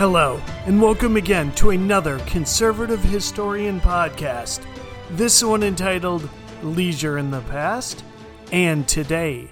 Hello, 0.00 0.40
and 0.64 0.80
welcome 0.80 1.18
again 1.18 1.52
to 1.56 1.68
another 1.68 2.18
Conservative 2.20 3.02
Historian 3.02 3.82
podcast. 3.82 4.64
This 5.10 5.44
one 5.44 5.62
entitled 5.62 6.26
Leisure 6.62 7.18
in 7.18 7.30
the 7.30 7.42
Past 7.42 8.02
and 8.50 8.88
Today. 8.88 9.50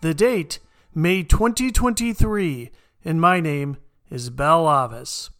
The 0.00 0.12
date, 0.12 0.58
May 0.96 1.22
2023, 1.22 2.72
and 3.04 3.20
my 3.20 3.38
name 3.38 3.76
is 4.10 4.30
Bell 4.30 4.68
Avis. 4.68 5.30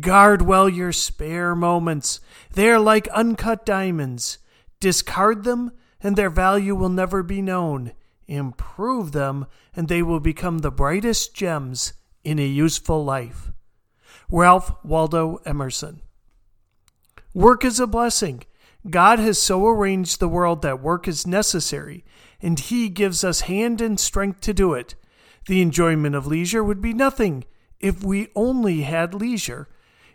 Guard 0.00 0.40
well 0.40 0.70
your 0.70 0.92
spare 0.92 1.54
moments. 1.54 2.20
They 2.54 2.70
are 2.70 2.80
like 2.80 3.08
uncut 3.08 3.66
diamonds. 3.66 4.38
Discard 4.80 5.44
them, 5.44 5.70
and 6.02 6.16
their 6.16 6.30
value 6.30 6.74
will 6.74 6.88
never 6.88 7.22
be 7.22 7.42
known. 7.42 7.92
Improve 8.26 9.12
them, 9.12 9.44
and 9.74 9.88
they 9.88 10.02
will 10.02 10.20
become 10.20 10.60
the 10.60 10.70
brightest 10.70 11.34
gems 11.34 11.92
in 12.24 12.38
a 12.38 12.46
useful 12.46 13.04
life. 13.04 13.52
Ralph 14.30 14.72
Waldo 14.82 15.40
Emerson. 15.46 16.02
Work 17.32 17.64
is 17.64 17.78
a 17.78 17.86
blessing. 17.86 18.42
God 18.90 19.20
has 19.20 19.40
so 19.40 19.66
arranged 19.66 20.18
the 20.18 20.28
world 20.28 20.62
that 20.62 20.82
work 20.82 21.06
is 21.06 21.26
necessary, 21.26 22.04
and 22.42 22.58
He 22.58 22.88
gives 22.88 23.22
us 23.22 23.42
hand 23.42 23.80
and 23.80 24.00
strength 24.00 24.40
to 24.42 24.54
do 24.54 24.74
it. 24.74 24.96
The 25.46 25.62
enjoyment 25.62 26.16
of 26.16 26.26
leisure 26.26 26.64
would 26.64 26.80
be 26.80 26.92
nothing 26.92 27.44
if 27.78 28.02
we 28.02 28.28
only 28.34 28.82
had 28.82 29.14
leisure. 29.14 29.68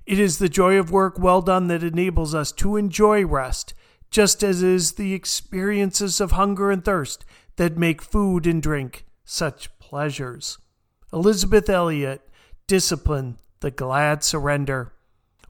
It 0.05 0.19
is 0.19 0.39
the 0.39 0.49
joy 0.49 0.77
of 0.77 0.91
work 0.91 1.17
well 1.17 1.41
done 1.41 1.67
that 1.67 1.83
enables 1.83 2.35
us 2.35 2.51
to 2.53 2.75
enjoy 2.75 3.25
rest, 3.25 3.73
just 4.09 4.43
as 4.43 4.61
is 4.61 4.93
the 4.93 5.13
experiences 5.13 6.19
of 6.19 6.31
hunger 6.31 6.69
and 6.69 6.83
thirst 6.83 7.23
that 7.55 7.77
make 7.77 8.01
food 8.01 8.45
and 8.45 8.61
drink 8.61 9.05
such 9.23 9.77
pleasures. 9.79 10.57
Elisabeth 11.13 11.69
Elliot, 11.69 12.27
Discipline, 12.67 13.37
the 13.61 13.71
glad 13.71 14.23
surrender. 14.23 14.93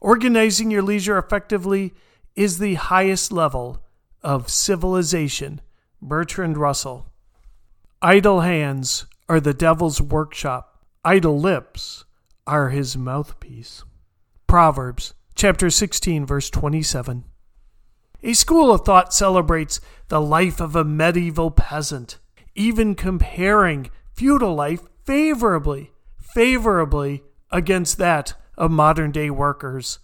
Organizing 0.00 0.70
your 0.70 0.82
leisure 0.82 1.18
effectively 1.18 1.92
is 2.34 2.58
the 2.58 2.74
highest 2.74 3.32
level 3.32 3.82
of 4.22 4.48
civilization. 4.48 5.60
Bertrand 6.00 6.56
Russell. 6.56 7.06
Idle 8.00 8.40
hands 8.40 9.06
are 9.28 9.40
the 9.40 9.54
devil's 9.54 10.00
workshop, 10.00 10.84
idle 11.04 11.38
lips 11.38 12.04
are 12.46 12.70
his 12.70 12.96
mouthpiece. 12.96 13.84
Proverbs 14.46 15.14
chapter 15.34 15.70
16 15.70 16.26
verse 16.26 16.50
27. 16.50 17.24
A 18.24 18.32
school 18.34 18.72
of 18.72 18.84
thought 18.84 19.14
celebrates 19.14 19.80
the 20.08 20.20
life 20.20 20.60
of 20.60 20.76
a 20.76 20.84
medieval 20.84 21.50
peasant, 21.50 22.18
even 22.54 22.94
comparing 22.94 23.90
feudal 24.12 24.54
life 24.54 24.82
favorably, 25.04 25.92
favorably 26.18 27.22
against 27.52 27.98
that 27.98 28.34
of 28.56 28.70
modern 28.70 29.10
day 29.12 29.30
workers. 29.30 29.98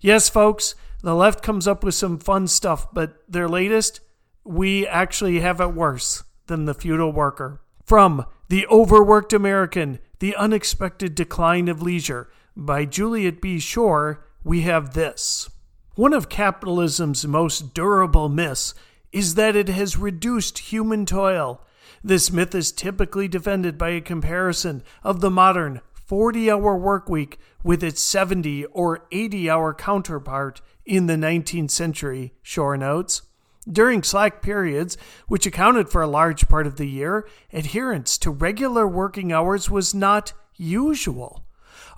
Yes, 0.00 0.28
folks, 0.28 0.74
the 1.02 1.14
left 1.14 1.42
comes 1.42 1.68
up 1.68 1.84
with 1.84 1.94
some 1.94 2.18
fun 2.18 2.46
stuff, 2.46 2.92
but 2.92 3.22
their 3.28 3.48
latest, 3.48 4.00
we 4.44 4.86
actually 4.86 5.40
have 5.40 5.60
it 5.60 5.74
worse 5.74 6.22
than 6.46 6.64
the 6.64 6.74
feudal 6.74 7.12
worker. 7.12 7.60
From 7.84 8.26
The 8.48 8.66
Overworked 8.68 9.32
American 9.32 9.98
The 10.18 10.34
Unexpected 10.36 11.14
Decline 11.14 11.68
of 11.68 11.82
Leisure 11.82 12.30
by 12.56 12.84
Juliet 12.84 13.40
B. 13.40 13.58
Schor, 13.58 14.24
we 14.42 14.62
have 14.62 14.94
this. 14.94 15.50
One 15.94 16.12
of 16.12 16.28
capitalism's 16.28 17.26
most 17.26 17.74
durable 17.74 18.28
myths 18.28 18.74
is 19.12 19.36
that 19.36 19.56
it 19.56 19.68
has 19.68 19.96
reduced 19.96 20.58
human 20.58 21.06
toil. 21.06 21.62
This 22.02 22.32
myth 22.32 22.54
is 22.54 22.72
typically 22.72 23.28
defended 23.28 23.78
by 23.78 23.90
a 23.90 24.00
comparison 24.00 24.82
of 25.02 25.20
the 25.20 25.30
modern 25.30 25.80
40 26.14 26.48
hour 26.48 26.76
work 26.76 27.08
week 27.08 27.40
with 27.64 27.82
its 27.82 28.00
70 28.00 28.66
or 28.66 29.04
80 29.10 29.50
hour 29.50 29.74
counterpart 29.74 30.60
in 30.86 31.08
the 31.08 31.16
19th 31.16 31.72
century, 31.72 32.34
Schor 32.40 32.76
notes. 32.76 33.22
During 33.68 34.04
slack 34.04 34.40
periods, 34.40 34.96
which 35.26 35.44
accounted 35.44 35.88
for 35.88 36.02
a 36.02 36.06
large 36.06 36.48
part 36.48 36.68
of 36.68 36.76
the 36.76 36.86
year, 36.86 37.26
adherence 37.52 38.16
to 38.18 38.30
regular 38.30 38.86
working 38.86 39.32
hours 39.32 39.68
was 39.68 39.92
not 39.92 40.34
usual. 40.54 41.44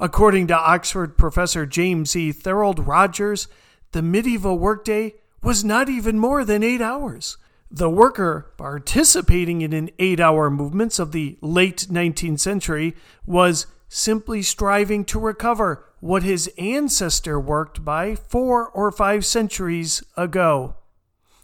According 0.00 0.46
to 0.46 0.56
Oxford 0.56 1.18
professor 1.18 1.66
James 1.66 2.16
E. 2.16 2.32
Thorold 2.32 2.86
Rogers, 2.86 3.48
the 3.92 4.00
medieval 4.00 4.58
workday 4.58 5.16
was 5.42 5.62
not 5.62 5.90
even 5.90 6.18
more 6.18 6.42
than 6.42 6.62
eight 6.62 6.80
hours. 6.80 7.36
The 7.70 7.90
worker 7.90 8.54
participating 8.56 9.60
in 9.60 9.74
an 9.74 9.90
eight 9.98 10.20
hour 10.20 10.48
movements 10.48 10.98
of 10.98 11.12
the 11.12 11.36
late 11.42 11.88
19th 11.90 12.40
century 12.40 12.96
was 13.26 13.66
simply 13.88 14.42
striving 14.42 15.04
to 15.06 15.18
recover 15.18 15.84
what 16.00 16.22
his 16.22 16.50
ancestor 16.58 17.38
worked 17.40 17.84
by 17.84 18.14
four 18.14 18.68
or 18.68 18.92
five 18.92 19.24
centuries 19.24 20.02
ago. 20.16 20.76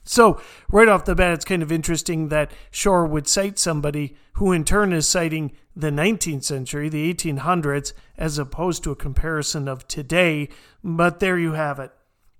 So, 0.05 0.41
right 0.69 0.89
off 0.89 1.05
the 1.05 1.15
bat, 1.15 1.33
it's 1.33 1.45
kind 1.45 1.63
of 1.63 1.71
interesting 1.71 2.29
that 2.29 2.51
Schor 2.71 3.07
would 3.07 3.29
cite 3.29 3.59
somebody 3.59 4.17
who, 4.35 4.51
in 4.51 4.65
turn, 4.65 4.93
is 4.93 5.07
citing 5.07 5.53
the 5.77 5.91
19th 5.91 6.45
century, 6.45 6.89
the 6.89 7.13
1800s, 7.15 7.93
as 8.19 8.37
opposed 8.39 8.83
to 8.83 8.91
a 8.91 8.97
comparison 8.97 9.69
of 9.69 9.87
today. 9.87 10.49
But 10.83 11.21
there 11.21 11.39
you 11.39 11.53
have 11.53 11.79
it. 11.79 11.93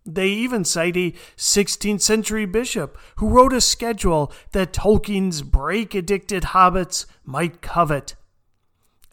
They 0.05 0.29
even 0.29 0.65
cite 0.65 0.97
a 0.97 1.15
16th 1.37 2.01
century 2.01 2.47
bishop 2.47 2.99
who 3.17 3.29
wrote 3.29 3.53
a 3.53 3.61
schedule 3.61 4.33
that 4.51 4.73
Tolkien's 4.73 5.43
break 5.43 5.95
addicted 5.95 6.43
hobbits 6.43 7.07
might 7.25 7.63
covet. 7.63 8.17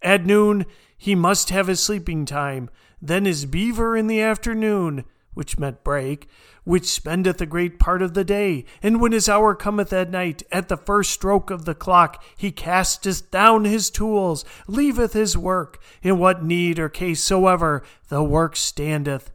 At 0.01 0.25
noon, 0.25 0.65
he 0.97 1.15
must 1.15 1.49
have 1.49 1.67
his 1.67 1.79
sleeping 1.79 2.25
time, 2.25 2.69
then 3.01 3.25
his 3.25 3.45
beaver 3.45 3.95
in 3.95 4.07
the 4.07 4.21
afternoon, 4.21 5.05
which 5.33 5.57
meant 5.57 5.83
break, 5.83 6.27
which 6.65 6.85
spendeth 6.85 7.39
a 7.39 7.45
great 7.45 7.79
part 7.79 8.01
of 8.01 8.13
the 8.13 8.23
day. 8.23 8.65
And 8.83 8.99
when 8.99 9.11
his 9.11 9.29
hour 9.29 9.55
cometh 9.55 9.93
at 9.93 10.11
night, 10.11 10.43
at 10.51 10.67
the 10.67 10.77
first 10.77 11.11
stroke 11.11 11.49
of 11.49 11.65
the 11.65 11.73
clock, 11.73 12.23
he 12.37 12.51
casteth 12.51 13.31
down 13.31 13.63
his 13.63 13.89
tools, 13.89 14.43
leaveth 14.67 15.13
his 15.13 15.37
work, 15.37 15.81
in 16.01 16.19
what 16.19 16.43
need 16.43 16.77
or 16.77 16.89
case 16.89 17.23
soever 17.23 17.83
the 18.09 18.21
work 18.21 18.55
standeth. 18.55 19.31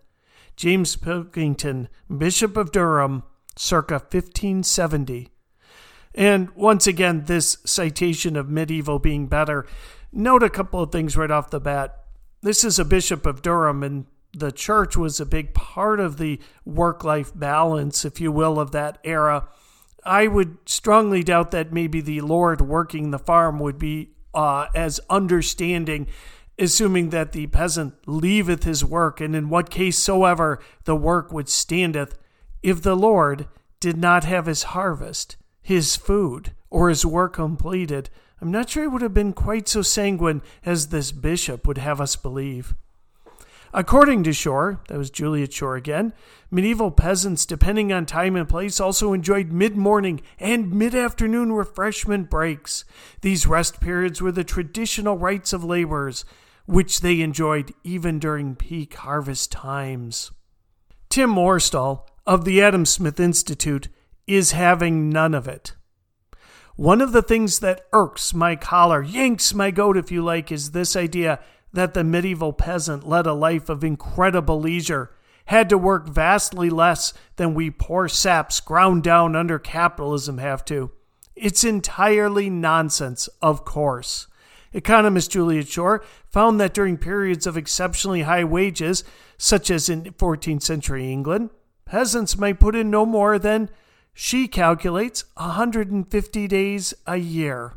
James 0.57 0.97
Pilkington, 0.97 1.89
Bishop 2.15 2.57
of 2.57 2.71
Durham, 2.71 3.25
circa 3.57 3.95
1570. 3.95 5.31
And 6.15 6.51
once 6.51 6.87
again, 6.87 7.25
this 7.25 7.57
citation 7.65 8.37
of 8.37 8.49
medieval 8.49 8.99
being 8.99 9.27
better 9.27 9.67
note 10.15 10.43
a 10.43 10.51
couple 10.51 10.81
of 10.81 10.93
things 10.93 11.17
right 11.17 11.31
off 11.31 11.51
the 11.51 11.61
bat. 11.61 12.05
This 12.43 12.65
is 12.65 12.79
a 12.79 12.85
bishop 12.85 13.27
of 13.27 13.43
Durham, 13.43 13.83
and 13.83 14.07
the 14.33 14.53
church 14.53 14.97
was 14.97 15.21
a 15.21 15.27
big 15.27 15.55
part 15.55 16.01
of 16.01 16.19
the 16.19 16.41
work 16.65 17.05
life 17.05 17.33
balance, 17.35 18.05
if 18.05 18.21
you 18.21 18.33
will, 18.33 18.59
of 18.59 18.73
that 18.73 18.99
era. 19.05 19.49
I 20.05 20.27
would 20.27 20.59
strongly 20.67 21.23
doubt 21.23 21.51
that 21.53 21.73
maybe 21.73 22.01
the 22.01 22.21
Lord 22.21 22.61
working 22.61 23.11
the 23.11 23.19
farm 23.19 23.59
would 23.61 23.79
be 23.79 24.11
uh, 24.35 24.67
as 24.75 25.01
understanding, 25.09 26.07
assuming 26.59 27.11
that 27.11 27.33
the 27.33 27.47
peasant 27.47 27.95
leaveth 28.07 28.65
his 28.65 28.85
work, 28.85 29.21
and 29.21 29.35
in 29.35 29.49
what 29.49 29.71
case 29.71 29.99
soever 29.99 30.61
the 30.85 30.97
work 30.97 31.33
would 31.33 31.49
standeth, 31.49 32.19
if 32.63 32.83
the 32.83 32.97
Lord 32.97 33.47
did 33.81 33.97
not 33.97 34.25
have 34.25 34.47
his 34.47 34.65
harvest, 34.65 35.37
his 35.63 35.97
food, 35.97 36.53
or 36.71 36.89
his 36.89 37.07
work 37.07 37.35
completed. 37.35 38.11
I'm 38.45 38.51
not 38.51 38.69
sure 38.69 38.83
he 38.83 38.89
would 38.89 39.01
have 39.01 39.15
been 39.15 39.33
quite 39.33 39.69
so 39.69 39.81
sanguine 39.81 40.43
as 40.67 40.89
this 40.89 41.13
bishop 41.13 41.67
would 41.67 41.79
have 41.79 41.99
us 41.99 42.15
believe. 42.15 42.75
According 43.73 44.23
to 44.25 44.35
Schor, 44.35 44.83
that 44.89 44.99
was 44.99 45.09
Juliet 45.09 45.51
Schor 45.51 45.77
again, 45.77 46.13
medieval 46.51 46.91
peasants, 46.91 47.47
depending 47.47 47.91
on 47.91 48.05
time 48.05 48.37
and 48.37 48.47
place, 48.47 48.81
also 48.81 49.15
enjoyed 49.15 49.51
mid 49.51 49.79
morning 49.79 50.21
and 50.39 50.71
mid 50.71 50.95
afternoon 50.95 51.53
refreshment 51.53 52.29
breaks. 52.29 52.85
These 53.23 53.47
rest 53.47 53.81
periods 53.81 54.21
were 54.21 54.31
the 54.31 54.45
traditional 54.45 55.17
rights 55.17 55.55
of 55.55 55.65
laborers, 55.65 56.27
which 56.67 57.01
they 57.01 57.23
enjoyed 57.23 57.73
even 57.83 58.19
during 58.19 58.57
peak 58.57 58.93
harvest 58.93 59.53
times. 59.53 60.33
Tim 61.09 61.35
Worstall 61.35 62.07
of 62.27 62.45
the 62.45 62.61
Adam 62.61 62.85
Smith 62.85 63.19
Institute 63.19 63.89
is 64.27 64.53
having 64.53 65.09
none 65.09 65.33
of 65.33 65.49
it. 65.49 65.73
One 66.77 67.01
of 67.01 67.13
the 67.13 67.23
things 67.23 67.61
that 67.61 67.87
irks 67.93 68.35
my 68.35 68.57
collar, 68.57 69.01
yanks 69.01 69.55
my 69.55 69.71
goat 69.71 69.97
if 69.97 70.11
you 70.11 70.25
like, 70.25 70.51
is 70.51 70.73
this 70.73 70.97
idea 70.97 71.39
that 71.73 71.95
the 71.95 72.03
medieval 72.03 72.53
peasant 72.53 73.07
led 73.07 73.27
a 73.27 73.33
life 73.33 73.69
of 73.69 73.85
incredible 73.85 74.61
leisure, 74.61 75.13
had 75.47 75.69
to 75.69 75.79
work 75.79 76.09
vastly 76.09 76.71
less 76.71 77.13
than 77.37 77.55
we 77.55 77.71
poor 77.71 78.09
saps 78.09 78.59
ground 78.59 79.05
down 79.05 79.37
under 79.37 79.59
capitalism 79.59 80.39
have 80.39 80.65
to. 80.65 80.91
It's 81.37 81.63
entirely 81.63 82.51
nonsense, 82.51 83.29
of 83.41 83.65
course. 83.65 84.27
Economist 84.73 85.31
Juliet 85.31 85.69
Schor 85.69 86.03
found 86.29 86.61
that 86.61 86.75
during 86.75 86.97
periods 86.97 87.47
of 87.47 87.57
exceptionally 87.57 88.23
high 88.23 88.43
wages, 88.43 89.05
such 89.39 89.71
as 89.71 89.89
in 89.89 90.03
14th 90.05 90.63
century 90.63 91.13
England, 91.13 91.51
peasants 91.85 92.37
might 92.37 92.59
put 92.59 92.75
in 92.75 92.91
no 92.91 93.07
more 93.07 93.39
than 93.39 93.71
she 94.15 94.49
calculates 94.49 95.25
150 95.37 96.49
days 96.49 96.95
a 97.07 97.17
year. 97.17 97.75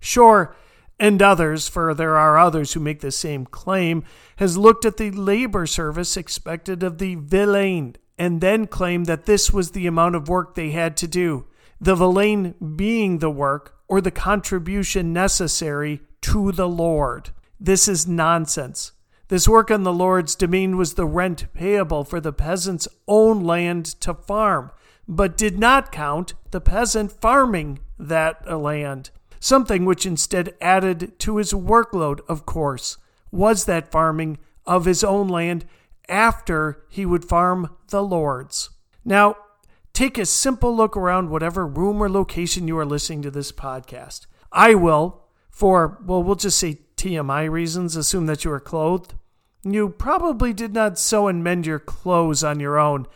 Schor 0.00 0.56
and 0.98 1.22
others, 1.22 1.68
for 1.68 1.94
there 1.94 2.16
are 2.18 2.38
others 2.38 2.74
who 2.74 2.80
make 2.80 3.00
the 3.00 3.10
same 3.10 3.46
claim, 3.46 4.04
has 4.36 4.58
looked 4.58 4.84
at 4.84 4.98
the 4.98 5.10
labor 5.10 5.66
service 5.66 6.16
expected 6.16 6.82
of 6.82 6.98
the 6.98 7.16
villein 7.16 7.94
and 8.18 8.42
then 8.42 8.66
claimed 8.66 9.06
that 9.06 9.24
this 9.24 9.50
was 9.50 9.70
the 9.70 9.86
amount 9.86 10.14
of 10.14 10.28
work 10.28 10.54
they 10.54 10.72
had 10.72 10.96
to 10.98 11.08
do, 11.08 11.46
the 11.80 11.94
villein 11.94 12.54
being 12.76 13.18
the 13.18 13.30
work 13.30 13.76
or 13.88 14.00
the 14.02 14.10
contribution 14.10 15.12
necessary 15.12 16.02
to 16.20 16.52
the 16.52 16.68
Lord. 16.68 17.30
This 17.58 17.88
is 17.88 18.06
nonsense. 18.06 18.92
This 19.28 19.48
work 19.48 19.70
on 19.70 19.84
the 19.84 19.92
Lord's 19.92 20.34
domain 20.34 20.76
was 20.76 20.94
the 20.94 21.06
rent 21.06 21.46
payable 21.54 22.04
for 22.04 22.20
the 22.20 22.32
peasant's 22.32 22.88
own 23.06 23.42
land 23.44 23.86
to 24.00 24.12
farm, 24.12 24.70
but 25.10 25.36
did 25.36 25.58
not 25.58 25.90
count 25.90 26.34
the 26.52 26.60
peasant 26.60 27.10
farming 27.10 27.80
that 27.98 28.48
land. 28.58 29.10
Something 29.40 29.84
which 29.84 30.06
instead 30.06 30.54
added 30.60 31.18
to 31.18 31.38
his 31.38 31.52
workload, 31.52 32.20
of 32.28 32.46
course, 32.46 32.96
was 33.32 33.64
that 33.64 33.90
farming 33.90 34.38
of 34.66 34.84
his 34.84 35.02
own 35.02 35.26
land 35.26 35.64
after 36.08 36.84
he 36.88 37.04
would 37.04 37.24
farm 37.24 37.76
the 37.88 38.04
Lord's. 38.04 38.70
Now, 39.04 39.36
take 39.92 40.16
a 40.16 40.24
simple 40.24 40.74
look 40.74 40.96
around 40.96 41.28
whatever 41.28 41.66
room 41.66 42.00
or 42.00 42.08
location 42.08 42.68
you 42.68 42.78
are 42.78 42.86
listening 42.86 43.22
to 43.22 43.32
this 43.32 43.50
podcast. 43.50 44.26
I 44.52 44.76
will, 44.76 45.24
for, 45.50 46.00
well, 46.06 46.22
we'll 46.22 46.36
just 46.36 46.58
say 46.58 46.82
TMI 46.96 47.50
reasons, 47.50 47.96
assume 47.96 48.26
that 48.26 48.44
you 48.44 48.52
are 48.52 48.60
clothed. 48.60 49.14
You 49.64 49.88
probably 49.88 50.52
did 50.52 50.72
not 50.72 51.00
sew 51.00 51.26
and 51.26 51.42
mend 51.42 51.66
your 51.66 51.80
clothes 51.80 52.44
on 52.44 52.60
your 52.60 52.78
own. 52.78 53.08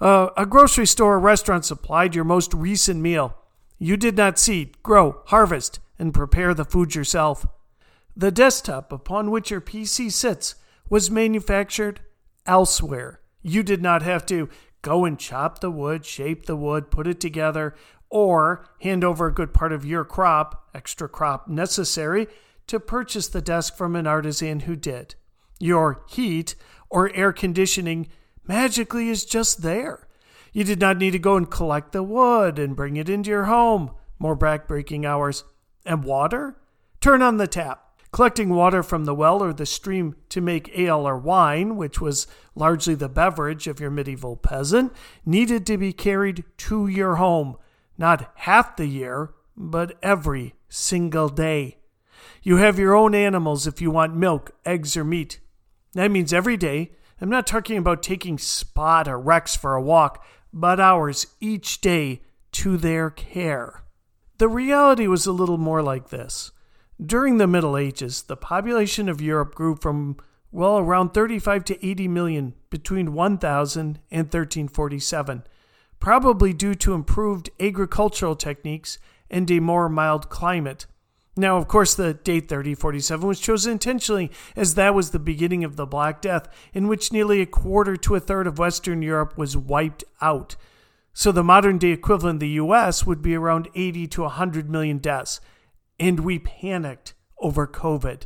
Uh, 0.00 0.28
a 0.36 0.46
grocery 0.46 0.86
store 0.86 1.14
or 1.14 1.20
restaurant 1.20 1.64
supplied 1.64 2.14
your 2.14 2.24
most 2.24 2.54
recent 2.54 3.00
meal. 3.00 3.36
You 3.78 3.96
did 3.96 4.16
not 4.16 4.38
seed, 4.38 4.82
grow, 4.82 5.22
harvest, 5.26 5.80
and 5.98 6.14
prepare 6.14 6.54
the 6.54 6.64
food 6.64 6.94
yourself. 6.94 7.46
The 8.16 8.30
desktop 8.30 8.92
upon 8.92 9.30
which 9.30 9.50
your 9.50 9.60
PC 9.60 10.10
sits 10.12 10.54
was 10.88 11.10
manufactured 11.10 12.00
elsewhere. 12.46 13.20
You 13.42 13.62
did 13.62 13.82
not 13.82 14.02
have 14.02 14.24
to 14.26 14.48
go 14.82 15.04
and 15.04 15.18
chop 15.18 15.60
the 15.60 15.70
wood, 15.70 16.04
shape 16.04 16.46
the 16.46 16.56
wood, 16.56 16.90
put 16.90 17.06
it 17.06 17.20
together, 17.20 17.74
or 18.10 18.66
hand 18.80 19.04
over 19.04 19.26
a 19.26 19.34
good 19.34 19.52
part 19.52 19.72
of 19.72 19.84
your 19.84 20.04
crop, 20.04 20.68
extra 20.74 21.08
crop 21.08 21.48
necessary, 21.48 22.26
to 22.66 22.80
purchase 22.80 23.28
the 23.28 23.40
desk 23.40 23.76
from 23.76 23.96
an 23.96 24.06
artisan 24.06 24.60
who 24.60 24.76
did. 24.76 25.14
Your 25.58 26.04
heat 26.08 26.54
or 26.88 27.14
air 27.14 27.32
conditioning 27.32 28.08
magically 28.48 29.10
is 29.10 29.24
just 29.24 29.62
there. 29.62 30.08
You 30.52 30.64
did 30.64 30.80
not 30.80 30.96
need 30.96 31.12
to 31.12 31.18
go 31.18 31.36
and 31.36 31.48
collect 31.48 31.92
the 31.92 32.02
wood 32.02 32.58
and 32.58 32.74
bring 32.74 32.96
it 32.96 33.08
into 33.08 33.30
your 33.30 33.44
home. 33.44 33.92
More 34.18 34.36
backbreaking 34.36 35.04
hours. 35.04 35.44
And 35.84 36.02
water? 36.02 36.56
Turn 37.00 37.22
on 37.22 37.36
the 37.36 37.46
tap. 37.46 37.84
Collecting 38.10 38.48
water 38.48 38.82
from 38.82 39.04
the 39.04 39.14
well 39.14 39.42
or 39.42 39.52
the 39.52 39.66
stream 39.66 40.16
to 40.30 40.40
make 40.40 40.76
ale 40.76 41.06
or 41.06 41.18
wine, 41.18 41.76
which 41.76 42.00
was 42.00 42.26
largely 42.54 42.94
the 42.94 43.08
beverage 43.08 43.66
of 43.66 43.80
your 43.80 43.90
medieval 43.90 44.34
peasant, 44.34 44.92
needed 45.26 45.66
to 45.66 45.76
be 45.76 45.92
carried 45.92 46.42
to 46.56 46.88
your 46.88 47.16
home, 47.16 47.56
not 47.98 48.32
half 48.36 48.76
the 48.76 48.86
year, 48.86 49.34
but 49.56 49.98
every 50.02 50.54
single 50.70 51.28
day. 51.28 51.76
You 52.42 52.56
have 52.56 52.78
your 52.78 52.94
own 52.94 53.14
animals 53.14 53.66
if 53.66 53.82
you 53.82 53.90
want 53.90 54.16
milk, 54.16 54.52
eggs, 54.64 54.96
or 54.96 55.04
meat. 55.04 55.38
That 55.92 56.10
means 56.10 56.32
every 56.32 56.56
day. 56.56 56.92
I'm 57.20 57.28
not 57.28 57.46
talking 57.46 57.76
about 57.76 58.02
taking 58.02 58.38
Spot 58.38 59.08
or 59.08 59.18
Rex 59.18 59.56
for 59.56 59.74
a 59.74 59.82
walk, 59.82 60.24
but 60.52 60.78
hours 60.78 61.26
each 61.40 61.80
day 61.80 62.22
to 62.52 62.76
their 62.76 63.10
care. 63.10 63.82
The 64.38 64.48
reality 64.48 65.08
was 65.08 65.26
a 65.26 65.32
little 65.32 65.58
more 65.58 65.82
like 65.82 66.10
this. 66.10 66.52
During 67.04 67.38
the 67.38 67.46
Middle 67.46 67.76
Ages, 67.76 68.22
the 68.22 68.36
population 68.36 69.08
of 69.08 69.20
Europe 69.20 69.54
grew 69.54 69.74
from, 69.74 70.16
well, 70.52 70.78
around 70.78 71.10
35 71.10 71.64
to 71.64 71.86
80 71.86 72.08
million 72.08 72.54
between 72.70 73.14
1000 73.14 73.98
and 74.10 74.26
1347, 74.26 75.42
probably 75.98 76.52
due 76.52 76.74
to 76.76 76.94
improved 76.94 77.50
agricultural 77.58 78.36
techniques 78.36 78.98
and 79.28 79.50
a 79.50 79.60
more 79.60 79.88
mild 79.88 80.28
climate. 80.28 80.86
Now, 81.38 81.56
of 81.56 81.68
course, 81.68 81.94
the 81.94 82.14
date 82.14 82.48
3047 82.48 83.28
was 83.28 83.38
chosen 83.38 83.70
intentionally 83.70 84.32
as 84.56 84.74
that 84.74 84.92
was 84.92 85.12
the 85.12 85.20
beginning 85.20 85.62
of 85.62 85.76
the 85.76 85.86
Black 85.86 86.20
Death, 86.20 86.48
in 86.74 86.88
which 86.88 87.12
nearly 87.12 87.40
a 87.40 87.46
quarter 87.46 87.96
to 87.96 88.16
a 88.16 88.20
third 88.20 88.48
of 88.48 88.58
Western 88.58 89.02
Europe 89.02 89.38
was 89.38 89.56
wiped 89.56 90.02
out. 90.20 90.56
So 91.12 91.30
the 91.30 91.44
modern 91.44 91.78
day 91.78 91.90
equivalent 91.90 92.42
in 92.42 92.48
the 92.48 92.62
US 92.64 93.06
would 93.06 93.22
be 93.22 93.36
around 93.36 93.68
80 93.76 94.08
to 94.08 94.22
100 94.22 94.68
million 94.68 94.98
deaths. 94.98 95.40
And 96.00 96.20
we 96.20 96.40
panicked 96.40 97.14
over 97.38 97.68
COVID. 97.68 98.22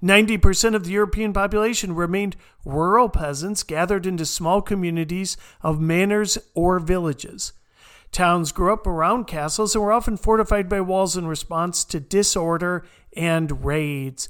90% 0.00 0.76
of 0.76 0.84
the 0.84 0.92
European 0.92 1.32
population 1.32 1.92
remained 1.92 2.36
rural 2.64 3.08
peasants 3.08 3.64
gathered 3.64 4.06
into 4.06 4.24
small 4.24 4.62
communities 4.62 5.36
of 5.60 5.80
manors 5.80 6.38
or 6.54 6.78
villages. 6.78 7.52
Towns 8.12 8.52
grew 8.52 8.72
up 8.72 8.86
around 8.86 9.26
castles 9.26 9.74
and 9.74 9.84
were 9.84 9.92
often 9.92 10.16
fortified 10.16 10.68
by 10.68 10.80
walls 10.80 11.16
in 11.16 11.26
response 11.26 11.84
to 11.84 12.00
disorder 12.00 12.84
and 13.16 13.64
raids. 13.64 14.28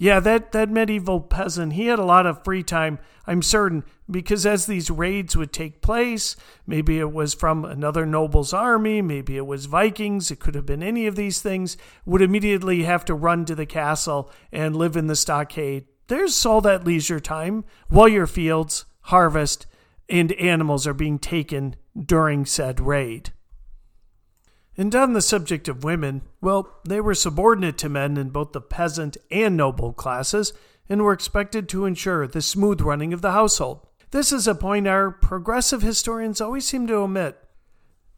Yeah, 0.00 0.20
that, 0.20 0.52
that 0.52 0.70
medieval 0.70 1.20
peasant, 1.20 1.72
he 1.72 1.86
had 1.86 1.98
a 1.98 2.04
lot 2.04 2.24
of 2.24 2.44
free 2.44 2.62
time, 2.62 3.00
I'm 3.26 3.42
certain, 3.42 3.82
because 4.08 4.46
as 4.46 4.66
these 4.66 4.90
raids 4.90 5.36
would 5.36 5.52
take 5.52 5.82
place, 5.82 6.36
maybe 6.68 7.00
it 7.00 7.12
was 7.12 7.34
from 7.34 7.64
another 7.64 8.06
noble's 8.06 8.52
army, 8.52 9.02
maybe 9.02 9.36
it 9.36 9.46
was 9.46 9.66
Vikings, 9.66 10.30
it 10.30 10.38
could 10.38 10.54
have 10.54 10.66
been 10.66 10.84
any 10.84 11.08
of 11.08 11.16
these 11.16 11.42
things, 11.42 11.76
would 12.06 12.22
immediately 12.22 12.84
have 12.84 13.04
to 13.06 13.14
run 13.14 13.44
to 13.46 13.56
the 13.56 13.66
castle 13.66 14.30
and 14.52 14.76
live 14.76 14.96
in 14.96 15.08
the 15.08 15.16
stockade. 15.16 15.86
There's 16.06 16.46
all 16.46 16.60
that 16.60 16.84
leisure 16.84 17.20
time 17.20 17.64
while 17.88 18.08
your 18.08 18.28
fields, 18.28 18.84
harvest, 19.02 19.66
and 20.08 20.32
animals 20.34 20.86
are 20.86 20.94
being 20.94 21.18
taken 21.18 21.74
during 22.04 22.46
said 22.46 22.80
raid. 22.80 23.32
And 24.76 24.94
on 24.94 25.12
the 25.12 25.20
subject 25.20 25.66
of 25.66 25.82
women, 25.82 26.22
well, 26.40 26.78
they 26.84 27.00
were 27.00 27.14
subordinate 27.14 27.76
to 27.78 27.88
men 27.88 28.16
in 28.16 28.30
both 28.30 28.52
the 28.52 28.60
peasant 28.60 29.16
and 29.30 29.56
noble 29.56 29.92
classes 29.92 30.52
and 30.88 31.02
were 31.02 31.12
expected 31.12 31.68
to 31.68 31.84
ensure 31.84 32.26
the 32.26 32.40
smooth 32.40 32.80
running 32.80 33.12
of 33.12 33.20
the 33.20 33.32
household. 33.32 33.86
This 34.10 34.32
is 34.32 34.46
a 34.46 34.54
point 34.54 34.86
our 34.86 35.10
progressive 35.10 35.82
historians 35.82 36.40
always 36.40 36.64
seem 36.64 36.86
to 36.86 36.94
omit. 36.94 37.38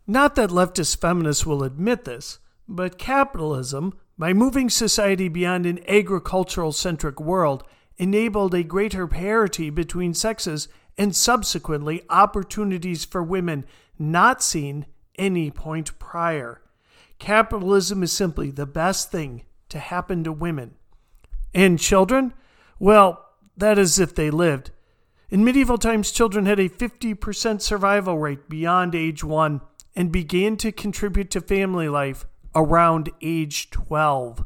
Not 0.06 0.34
that 0.34 0.50
leftist 0.50 1.00
feminists 1.00 1.46
will 1.46 1.64
admit 1.64 2.04
this, 2.04 2.38
but 2.68 2.98
capitalism, 2.98 3.98
by 4.18 4.32
moving 4.32 4.68
society 4.68 5.28
beyond 5.28 5.66
an 5.66 5.80
agricultural 5.88 6.72
centric 6.72 7.20
world, 7.20 7.64
enabled 7.96 8.54
a 8.54 8.62
greater 8.62 9.06
parity 9.06 9.70
between 9.70 10.14
sexes 10.14 10.68
and 10.98 11.14
subsequently 11.14 12.02
opportunities 12.10 13.04
for 13.04 13.22
women 13.22 13.64
not 13.98 14.42
seen 14.42 14.86
any 15.16 15.50
point 15.50 15.98
prior. 15.98 16.60
Capitalism 17.18 18.02
is 18.02 18.12
simply 18.12 18.50
the 18.50 18.66
best 18.66 19.10
thing 19.12 19.44
to 19.68 19.78
happen 19.78 20.24
to 20.24 20.32
women. 20.32 20.74
And 21.54 21.78
children? 21.78 22.32
Well, 22.78 23.26
that 23.56 23.78
is 23.78 23.98
if 23.98 24.14
they 24.14 24.30
lived. 24.30 24.70
In 25.28 25.44
medieval 25.44 25.78
times, 25.78 26.10
children 26.10 26.46
had 26.46 26.58
a 26.58 26.68
50% 26.68 27.60
survival 27.60 28.18
rate 28.18 28.48
beyond 28.48 28.94
age 28.94 29.22
1 29.22 29.60
and 29.94 30.10
began 30.10 30.56
to 30.56 30.72
contribute 30.72 31.30
to 31.30 31.40
family 31.40 31.88
life 31.88 32.26
around 32.54 33.10
age 33.20 33.70
12. 33.70 34.44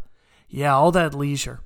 Yeah, 0.49 0.75
all 0.75 0.93
that 0.93 1.15
leisure. 1.15 1.61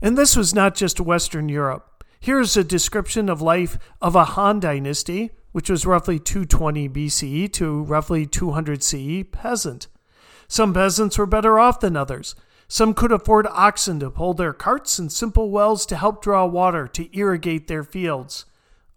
And 0.00 0.16
this 0.16 0.36
was 0.36 0.54
not 0.54 0.74
just 0.74 1.00
Western 1.00 1.48
Europe. 1.48 1.95
Here's 2.20 2.56
a 2.56 2.64
description 2.64 3.28
of 3.28 3.42
life 3.42 3.78
of 4.00 4.16
a 4.16 4.24
Han 4.24 4.60
dynasty, 4.60 5.30
which 5.52 5.70
was 5.70 5.86
roughly 5.86 6.18
220 6.18 6.88
BCE 6.88 7.52
to 7.54 7.82
roughly 7.82 8.26
200 8.26 8.82
CE 8.82 9.24
peasant. 9.30 9.86
Some 10.48 10.74
peasants 10.74 11.18
were 11.18 11.26
better 11.26 11.58
off 11.58 11.80
than 11.80 11.96
others. 11.96 12.34
Some 12.68 12.94
could 12.94 13.12
afford 13.12 13.46
oxen 13.46 14.00
to 14.00 14.10
pull 14.10 14.34
their 14.34 14.52
carts 14.52 14.98
and 14.98 15.10
simple 15.10 15.50
wells 15.50 15.86
to 15.86 15.96
help 15.96 16.22
draw 16.22 16.44
water 16.46 16.88
to 16.88 17.16
irrigate 17.16 17.68
their 17.68 17.84
fields. 17.84 18.44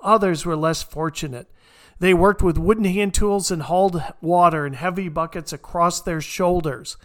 Others 0.01 0.45
were 0.45 0.55
less 0.55 0.81
fortunate. 0.81 1.51
They 1.99 2.13
worked 2.13 2.41
with 2.41 2.57
wooden 2.57 2.85
hand 2.85 3.13
tools 3.13 3.51
and 3.51 3.63
hauled 3.63 4.01
water 4.21 4.65
in 4.65 4.73
heavy 4.73 5.09
buckets 5.09 5.53
across 5.53 6.01
their 6.01 6.21
shoulders. 6.21 6.97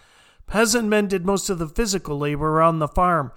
Peasant 0.47 0.89
men 0.89 1.09
did 1.09 1.27
most 1.27 1.51
of 1.51 1.59
the 1.59 1.69
physical 1.69 2.19
labor 2.19 2.49
around 2.49 2.79
the 2.79 2.89
farm, 2.89 3.33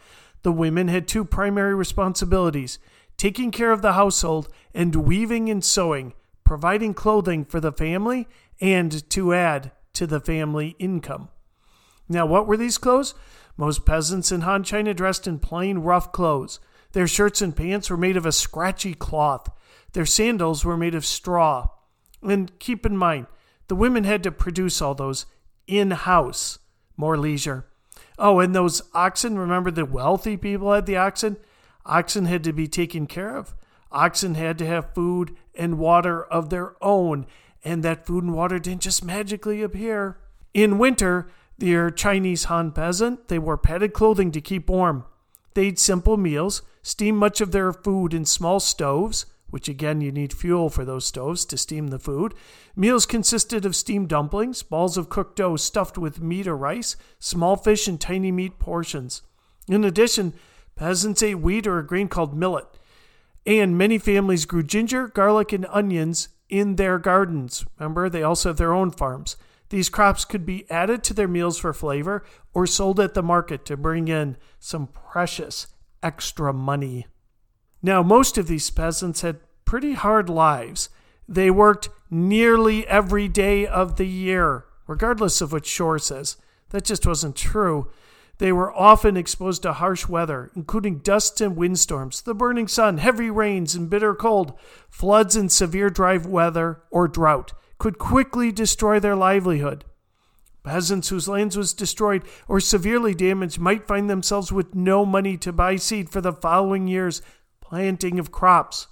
the 0.48 0.51
women 0.54 0.88
had 0.88 1.10
two 1.10 1.25
primary 1.25 1.75
responsibilities 1.75 2.80
taking 3.18 3.51
care 3.51 3.74
of 3.74 3.82
the 3.82 3.92
household 3.92 4.48
and 4.74 4.96
weaving 4.96 5.50
and 5.50 5.62
sewing, 5.62 6.13
providing 6.46 6.94
clothing 6.94 7.44
for 7.44 7.60
the 7.60 7.74
family, 7.74 8.30
and 8.62 9.10
to 9.10 9.34
add 9.34 9.74
to 9.92 10.08
the 10.08 10.22
family 10.22 10.74
income. 10.80 11.27
Now, 12.08 12.25
what 12.25 12.48
were 12.48 12.56
these 12.56 12.77
clothes? 12.77 13.13
Most 13.58 13.86
peasants 13.86 14.32
in 14.32 14.39
Han 14.39 14.63
China 14.63 14.94
dressed 14.94 15.27
in 15.27 15.38
plain, 15.38 15.80
rough 15.80 16.13
clothes. 16.13 16.62
Their 16.94 17.10
shirts 17.10 17.42
and 17.42 17.54
pants 17.54 17.89
were 17.89 17.98
made 17.98 18.16
of 18.16 18.25
a 18.25 18.32
scratchy 18.32 18.94
cloth. 18.94 19.50
Their 19.92 20.06
sandals 20.06 20.63
were 20.63 20.77
made 20.77 20.96
of 20.96 21.06
straw. 21.06 21.68
And 22.24 22.58
keep 22.60 22.86
in 22.86 22.96
mind, 22.96 23.27
the 23.68 23.75
women 23.75 24.06
had 24.06 24.24
to 24.24 24.32
produce 24.32 24.82
all 24.82 24.96
those 24.96 25.25
in 25.68 25.92
house. 25.92 26.58
More 26.96 27.18
leisure. 27.18 27.66
Oh, 28.19 28.39
and 28.39 28.55
those 28.55 28.81
oxen, 28.93 29.38
remember 29.38 29.71
the 29.71 29.86
wealthy 29.86 30.38
people 30.38 30.74
had 30.74 30.86
the 30.86 30.97
oxen? 30.97 31.38
Oxen 31.86 32.25
had 32.25 32.43
to 32.43 32.53
be 32.53 32.67
taken 32.67 33.07
care 33.07 33.36
of. 33.36 33.53
Oxen 33.91 34.36
had 34.36 34.57
to 34.57 34.65
have 34.65 34.93
food 34.93 35.36
and 35.55 35.77
water 35.77 36.24
of 36.25 36.50
their 36.50 36.75
own, 36.83 37.25
and 37.63 37.83
that 37.83 38.05
food 38.05 38.24
and 38.24 38.33
water 38.33 38.59
didn't 38.59 38.81
just 38.81 39.03
magically 39.03 39.62
appear. 39.62 40.17
In 40.53 40.77
winter, 40.77 41.29
the 41.57 41.91
Chinese 41.95 42.45
Han 42.45 42.71
peasant, 42.71 43.27
they 43.27 43.39
wore 43.39 43.57
padded 43.57 43.93
clothing 43.93 44.31
to 44.31 44.41
keep 44.41 44.69
warm. 44.69 45.05
They 45.53 45.67
ate 45.67 45.79
simple 45.79 46.17
meals, 46.17 46.62
steamed 46.81 47.17
much 47.17 47.41
of 47.41 47.51
their 47.51 47.74
food 47.74 48.13
in 48.13 48.25
small 48.25 48.59
stoves, 48.59 49.25
which 49.50 49.70
again 49.70 50.01
you 50.01 50.12
need 50.12 50.34
fuel 50.34 50.70
for 50.70 50.84
those 50.86 51.06
stoves 51.06 51.46
to 51.46 51.58
steam 51.58 51.88
the 51.88 52.00
food. 52.00 52.34
Meals 52.75 53.06
consisted 53.06 53.66
of 53.66 53.75
steamed 53.75 54.10
dumplings, 54.10 54.63
balls 54.63 54.98
of 54.98 55.10
cooked 55.10 55.38
dough 55.38 55.56
stuffed 55.56 55.98
with 55.98 56.22
meat 56.22 56.48
or 56.48 56.58
rice, 56.58 56.96
small 57.20 57.56
fish, 57.56 57.88
and 57.88 58.00
tiny 58.00 58.32
meat 58.32 58.60
portions. 58.60 59.22
In 59.68 59.84
addition, 59.84 60.34
peasants 60.75 61.24
ate 61.24 61.39
wheat 61.39 61.68
or 61.68 61.80
a 61.80 61.86
grain 61.86 62.08
called 62.08 62.36
millet. 62.36 62.68
And 63.46 63.77
many 63.77 63.98
families 63.98 64.46
grew 64.46 64.63
ginger, 64.63 65.08
garlic, 65.08 65.54
and 65.54 65.66
onions 65.70 66.30
in 66.50 66.75
their 66.75 67.00
gardens. 67.00 67.66
Remember, 67.80 68.10
they 68.10 68.24
also 68.24 68.50
have 68.50 68.58
their 68.58 68.74
own 68.74 68.92
farms. 68.92 69.38
These 69.70 69.89
crops 69.89 70.24
could 70.24 70.46
be 70.46 70.70
added 70.70 71.04
to 71.06 71.13
their 71.13 71.27
meals 71.27 71.58
for 71.58 71.74
flavor 71.74 72.24
or 72.54 72.66
sold 72.66 73.00
at 73.00 73.13
the 73.13 73.24
market 73.24 73.66
to 73.66 73.75
bring 73.75 74.08
in 74.08 74.38
some 74.60 74.88
precious 74.88 75.68
extra 76.01 76.54
money. 76.54 77.08
Now, 77.81 78.01
most 78.03 78.38
of 78.38 78.48
these 78.48 78.69
peasants 78.69 79.22
had 79.22 79.39
pretty 79.65 79.93
hard 79.93 80.29
lives. 80.29 80.89
They 81.27 81.51
worked 81.51 81.89
nearly 82.10 82.88
every 82.88 83.27
day 83.27 83.67
of 83.67 83.98
the 83.98 84.07
year, 84.07 84.65
regardless 84.88 85.41
of 85.41 85.51
what 85.51 85.65
Schor 85.65 86.00
says. 86.00 86.38
That 86.69 86.86
just 86.86 87.05
wasn't 87.05 87.36
true. 87.36 87.91
They 88.39 88.51
were 88.51 88.74
often 88.74 89.17
exposed 89.17 89.63
to 89.63 89.74
harsh 89.74 90.07
weather, 90.07 90.51
including 90.55 91.00
dust 91.00 91.41
and 91.41 91.55
windstorms, 91.55 92.22
the 92.22 92.36
burning 92.36 92.67
sun, 92.67 92.98
heavy 92.98 93.31
rains, 93.31 93.74
and 93.74 93.89
bitter 93.89 94.13
cold. 94.13 94.53
Floods 94.89 95.36
and 95.36 95.51
severe 95.51 95.89
dry 95.89 96.17
weather 96.17 96.84
or 96.91 97.07
drought 97.07 97.53
could 97.79 97.98
quickly 97.98 98.51
destroy 98.51 99.00
their 99.00 99.15
livelihood. 99.15 99.86
Peasants 100.63 101.10
whose 101.10 101.29
lands 101.29 101.57
was 101.57 101.74
destroyed 101.74 102.24
or 102.48 102.60
severely 102.60 103.15
damaged 103.15 103.60
might 103.60 103.88
find 103.88 104.10
themselves 104.10 104.51
with 104.51 104.75
no 104.75 105.05
money 105.05 105.38
to 105.38 105.53
buy 105.53 105.77
seed 105.77 106.10
for 106.10 106.22
the 106.22 106.34
following 106.34 106.88
year's 106.88 107.22
planting 107.67 108.17
of 108.17 108.31
crops. 108.31 108.88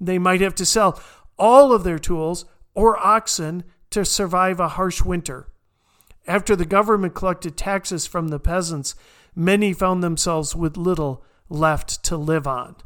They 0.00 0.18
might 0.18 0.40
have 0.40 0.54
to 0.56 0.66
sell 0.66 1.00
all 1.38 1.72
of 1.72 1.82
their 1.82 1.98
tools 1.98 2.44
or 2.74 2.96
oxen 3.04 3.64
to 3.90 4.04
survive 4.04 4.60
a 4.60 4.68
harsh 4.68 5.02
winter. 5.02 5.48
After 6.26 6.54
the 6.54 6.64
government 6.64 7.14
collected 7.14 7.56
taxes 7.56 8.06
from 8.06 8.28
the 8.28 8.38
peasants, 8.38 8.94
many 9.34 9.72
found 9.72 10.04
themselves 10.04 10.54
with 10.54 10.76
little 10.76 11.24
left 11.48 12.04
to 12.04 12.16
live 12.16 12.46
on. 12.46 12.76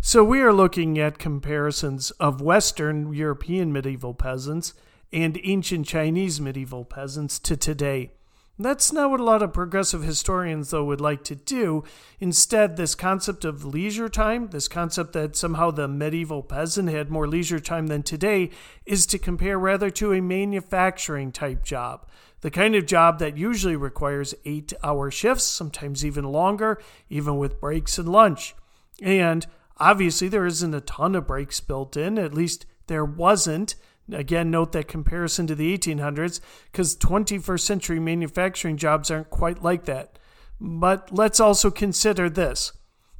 So 0.00 0.24
we 0.24 0.40
are 0.40 0.52
looking 0.52 0.98
at 0.98 1.18
comparisons 1.18 2.10
of 2.12 2.40
Western 2.40 3.12
European 3.12 3.72
medieval 3.72 4.14
peasants 4.14 4.74
and 5.12 5.38
ancient 5.44 5.86
Chinese 5.86 6.40
medieval 6.40 6.84
peasants 6.84 7.38
to 7.38 7.56
today. 7.56 8.10
That's 8.58 8.92
not 8.92 9.10
what 9.10 9.20
a 9.20 9.24
lot 9.24 9.42
of 9.42 9.52
progressive 9.52 10.02
historians, 10.02 10.70
though, 10.70 10.84
would 10.84 11.00
like 11.00 11.24
to 11.24 11.34
do. 11.34 11.84
Instead, 12.20 12.76
this 12.76 12.94
concept 12.94 13.44
of 13.44 13.64
leisure 13.64 14.08
time, 14.08 14.48
this 14.48 14.68
concept 14.68 15.14
that 15.14 15.36
somehow 15.36 15.70
the 15.70 15.88
medieval 15.88 16.42
peasant 16.42 16.90
had 16.90 17.10
more 17.10 17.26
leisure 17.26 17.60
time 17.60 17.88
than 17.88 18.02
today, 18.02 18.50
is 18.86 19.06
to 19.06 19.18
compare 19.18 19.58
rather 19.58 19.90
to 19.90 20.12
a 20.12 20.20
manufacturing 20.20 21.32
type 21.32 21.64
job 21.64 22.06
the 22.42 22.50
kind 22.50 22.74
of 22.74 22.86
job 22.86 23.18
that 23.20 23.38
usually 23.38 23.76
requires 23.76 24.34
eight 24.44 24.72
hour 24.82 25.10
shifts, 25.10 25.44
sometimes 25.44 26.04
even 26.04 26.24
longer, 26.24 26.80
even 27.08 27.38
with 27.38 27.60
breaks 27.60 27.98
and 27.98 28.08
lunch. 28.08 28.54
And 29.00 29.46
obviously, 29.78 30.28
there 30.28 30.44
isn't 30.44 30.74
a 30.74 30.80
ton 30.80 31.14
of 31.14 31.26
breaks 31.26 31.60
built 31.60 31.96
in, 31.96 32.18
at 32.18 32.34
least 32.34 32.66
there 32.88 33.04
wasn't. 33.04 33.76
Again, 34.10 34.50
note 34.50 34.72
that 34.72 34.88
comparison 34.88 35.46
to 35.46 35.54
the 35.54 35.76
1800s, 35.76 36.40
because 36.70 36.96
21st 36.96 37.60
century 37.60 38.00
manufacturing 38.00 38.76
jobs 38.76 39.10
aren't 39.10 39.30
quite 39.30 39.62
like 39.62 39.84
that. 39.84 40.18
But 40.60 41.12
let's 41.12 41.40
also 41.40 41.70
consider 41.70 42.28
this. 42.30 42.72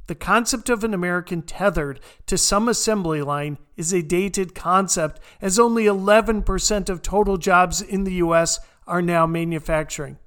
The 0.07 0.15
concept 0.15 0.69
of 0.69 0.83
an 0.83 0.93
American 0.93 1.41
tethered 1.43 1.99
to 2.25 2.37
some 2.37 2.67
assembly 2.67 3.21
line 3.21 3.57
is 3.77 3.93
a 3.93 4.01
dated 4.01 4.53
concept, 4.53 5.19
as 5.41 5.57
only 5.57 5.85
11% 5.85 6.89
of 6.89 7.01
total 7.01 7.37
jobs 7.37 7.81
in 7.81 8.03
the 8.03 8.15
U.S 8.15 8.59
are 8.87 9.01
now 9.01 9.25
manufacturing. 9.25 10.17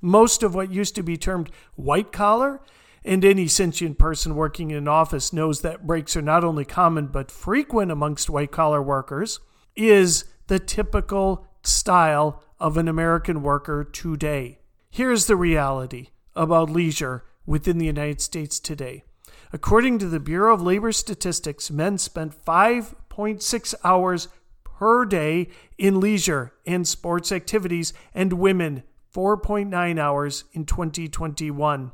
Most 0.00 0.42
of 0.42 0.54
what 0.54 0.72
used 0.72 0.94
to 0.96 1.02
be 1.02 1.16
termed 1.16 1.50
white 1.74 2.12
collar, 2.12 2.60
and 3.04 3.24
any 3.24 3.46
sentient 3.46 3.98
person 3.98 4.34
working 4.34 4.70
in 4.70 4.78
an 4.78 4.88
office 4.88 5.32
knows 5.32 5.60
that 5.60 5.86
breaks 5.86 6.16
are 6.16 6.22
not 6.22 6.44
only 6.44 6.64
common 6.64 7.06
but 7.06 7.30
frequent 7.30 7.90
amongst 7.90 8.28
white 8.28 8.50
collar 8.50 8.82
workers, 8.82 9.40
is 9.76 10.24
the 10.46 10.58
typical 10.58 11.46
style 11.62 12.42
of 12.58 12.76
an 12.76 12.88
American 12.88 13.42
worker 13.42 13.84
today. 13.84 14.58
Here's 14.90 15.26
the 15.26 15.36
reality 15.36 16.08
about 16.34 16.70
leisure 16.70 17.24
within 17.44 17.78
the 17.78 17.86
United 17.86 18.20
States 18.20 18.58
today. 18.58 19.04
According 19.52 19.98
to 20.00 20.08
the 20.08 20.20
Bureau 20.20 20.54
of 20.54 20.62
Labor 20.62 20.92
Statistics, 20.92 21.70
men 21.70 21.98
spent 21.98 22.44
5.6 22.44 23.74
hours 23.84 24.28
per 24.64 25.04
day 25.04 25.48
in 25.78 26.00
leisure 26.00 26.52
and 26.66 26.86
sports 26.86 27.32
activities, 27.32 27.92
and 28.14 28.34
women 28.34 28.82
4.9 29.14 29.98
hours 29.98 30.44
in 30.52 30.66
2021. 30.66 31.92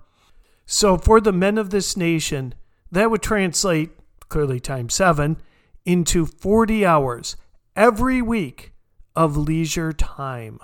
So, 0.66 0.96
for 0.96 1.20
the 1.20 1.32
men 1.32 1.58
of 1.58 1.70
this 1.70 1.96
nation, 1.96 2.54
that 2.90 3.10
would 3.10 3.22
translate, 3.22 3.90
clearly 4.28 4.58
times 4.58 4.94
seven, 4.94 5.40
into 5.84 6.26
40 6.26 6.84
hours 6.84 7.36
every 7.76 8.20
week 8.20 8.72
of 9.14 9.36
leisure 9.36 9.92
time. 9.92 10.58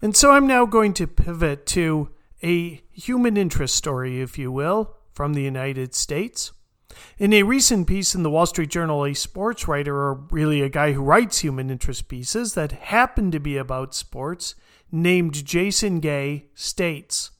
And 0.00 0.16
so 0.16 0.32
I'm 0.32 0.46
now 0.46 0.66
going 0.66 0.94
to 0.94 1.06
pivot 1.06 1.66
to 1.66 2.10
a 2.42 2.82
human 2.90 3.36
interest 3.36 3.76
story, 3.76 4.20
if 4.20 4.38
you 4.38 4.50
will, 4.50 4.96
from 5.12 5.34
the 5.34 5.42
United 5.42 5.94
States. 5.94 6.52
In 7.18 7.32
a 7.32 7.44
recent 7.44 7.86
piece 7.86 8.14
in 8.14 8.22
the 8.22 8.30
Wall 8.30 8.46
Street 8.46 8.70
Journal, 8.70 9.04
a 9.04 9.14
sports 9.14 9.66
writer, 9.66 9.96
or 9.96 10.26
really 10.30 10.60
a 10.60 10.68
guy 10.68 10.92
who 10.92 11.02
writes 11.02 11.38
human 11.38 11.70
interest 11.70 12.08
pieces 12.08 12.54
that 12.54 12.72
happen 12.72 13.30
to 13.30 13.40
be 13.40 13.56
about 13.56 13.94
sports, 13.94 14.54
named 14.90 15.44
Jason 15.44 16.00
Gay, 16.00 16.48
states 16.54 17.30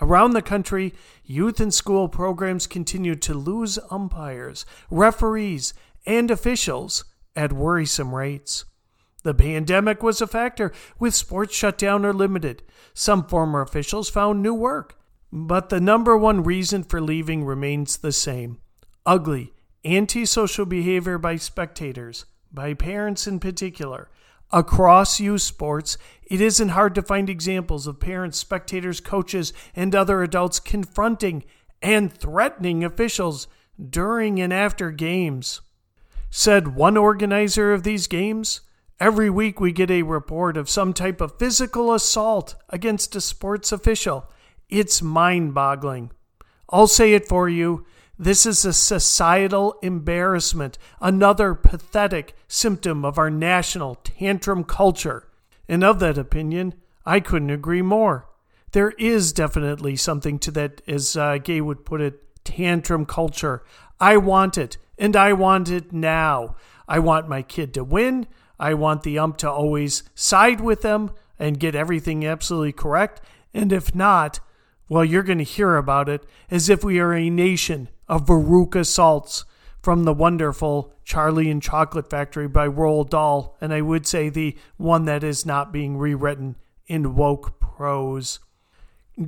Around 0.00 0.32
the 0.32 0.42
country, 0.42 0.94
youth 1.24 1.60
and 1.60 1.72
school 1.72 2.08
programs 2.08 2.66
continue 2.66 3.14
to 3.16 3.34
lose 3.34 3.78
umpires, 3.90 4.64
referees, 4.90 5.74
and 6.06 6.30
officials 6.30 7.04
at 7.36 7.52
worrisome 7.52 8.14
rates. 8.14 8.64
The 9.22 9.34
pandemic 9.34 10.02
was 10.02 10.20
a 10.20 10.26
factor, 10.26 10.72
with 10.98 11.14
sports 11.14 11.54
shut 11.54 11.78
down 11.78 12.04
or 12.04 12.12
limited. 12.12 12.62
Some 12.92 13.26
former 13.26 13.62
officials 13.62 14.10
found 14.10 14.42
new 14.42 14.54
work, 14.54 14.98
but 15.32 15.70
the 15.70 15.80
number 15.80 16.16
one 16.16 16.42
reason 16.42 16.84
for 16.84 17.00
leaving 17.00 17.44
remains 17.44 17.96
the 17.96 18.12
same 18.12 18.58
ugly, 19.06 19.52
antisocial 19.84 20.64
behavior 20.64 21.18
by 21.18 21.36
spectators, 21.36 22.24
by 22.52 22.72
parents 22.74 23.26
in 23.26 23.38
particular. 23.38 24.08
Across 24.50 25.20
youth 25.20 25.42
sports, 25.42 25.98
it 26.22 26.40
isn't 26.40 26.70
hard 26.70 26.94
to 26.94 27.02
find 27.02 27.28
examples 27.28 27.86
of 27.86 28.00
parents, 28.00 28.38
spectators, 28.38 29.00
coaches, 29.00 29.52
and 29.74 29.94
other 29.94 30.22
adults 30.22 30.60
confronting 30.60 31.44
and 31.82 32.12
threatening 32.12 32.84
officials 32.84 33.48
during 33.90 34.40
and 34.40 34.52
after 34.52 34.90
games. 34.90 35.60
Said 36.36 36.74
one 36.74 36.96
organizer 36.96 37.72
of 37.72 37.84
these 37.84 38.08
games, 38.08 38.62
Every 38.98 39.30
week 39.30 39.60
we 39.60 39.70
get 39.70 39.88
a 39.88 40.02
report 40.02 40.56
of 40.56 40.68
some 40.68 40.92
type 40.92 41.20
of 41.20 41.38
physical 41.38 41.94
assault 41.94 42.56
against 42.68 43.14
a 43.14 43.20
sports 43.20 43.70
official. 43.70 44.28
It's 44.68 45.00
mind 45.00 45.54
boggling. 45.54 46.10
I'll 46.68 46.88
say 46.88 47.14
it 47.14 47.28
for 47.28 47.48
you 47.48 47.86
this 48.18 48.46
is 48.46 48.64
a 48.64 48.72
societal 48.72 49.76
embarrassment, 49.80 50.76
another 51.00 51.54
pathetic 51.54 52.34
symptom 52.48 53.04
of 53.04 53.16
our 53.16 53.30
national 53.30 53.94
tantrum 53.94 54.64
culture. 54.64 55.28
And 55.68 55.84
of 55.84 56.00
that 56.00 56.18
opinion, 56.18 56.74
I 57.06 57.20
couldn't 57.20 57.50
agree 57.50 57.82
more. 57.82 58.28
There 58.72 58.90
is 58.98 59.32
definitely 59.32 59.94
something 59.94 60.40
to 60.40 60.50
that, 60.50 60.82
as 60.88 61.16
uh, 61.16 61.38
Gay 61.38 61.60
would 61.60 61.84
put 61.84 62.00
it, 62.00 62.42
tantrum 62.44 63.06
culture. 63.06 63.62
I 64.00 64.16
want 64.16 64.58
it, 64.58 64.78
and 64.98 65.16
I 65.16 65.32
want 65.32 65.70
it 65.70 65.92
now. 65.92 66.56
I 66.86 66.98
want 66.98 67.28
my 67.28 67.42
kid 67.42 67.74
to 67.74 67.84
win. 67.84 68.26
I 68.58 68.74
want 68.74 69.02
the 69.02 69.18
ump 69.18 69.38
to 69.38 69.50
always 69.50 70.02
side 70.14 70.60
with 70.60 70.82
them 70.82 71.10
and 71.38 71.58
get 71.58 71.74
everything 71.74 72.24
absolutely 72.24 72.72
correct. 72.72 73.20
And 73.52 73.72
if 73.72 73.94
not, 73.94 74.40
well, 74.88 75.04
you're 75.04 75.22
going 75.22 75.38
to 75.38 75.44
hear 75.44 75.76
about 75.76 76.08
it 76.08 76.24
as 76.50 76.68
if 76.68 76.84
we 76.84 76.98
are 77.00 77.12
a 77.12 77.30
nation 77.30 77.88
of 78.08 78.26
Veruca 78.26 78.86
salts 78.86 79.44
from 79.82 80.04
the 80.04 80.14
wonderful 80.14 80.94
Charlie 81.04 81.50
and 81.50 81.62
Chocolate 81.62 82.08
Factory 82.08 82.48
by 82.48 82.66
Roald 82.66 83.10
Dahl, 83.10 83.56
and 83.60 83.72
I 83.72 83.82
would 83.82 84.06
say 84.06 84.28
the 84.28 84.56
one 84.76 85.04
that 85.04 85.22
is 85.22 85.44
not 85.44 85.72
being 85.72 85.98
rewritten 85.98 86.56
in 86.86 87.14
woke 87.14 87.60
prose. 87.60 88.40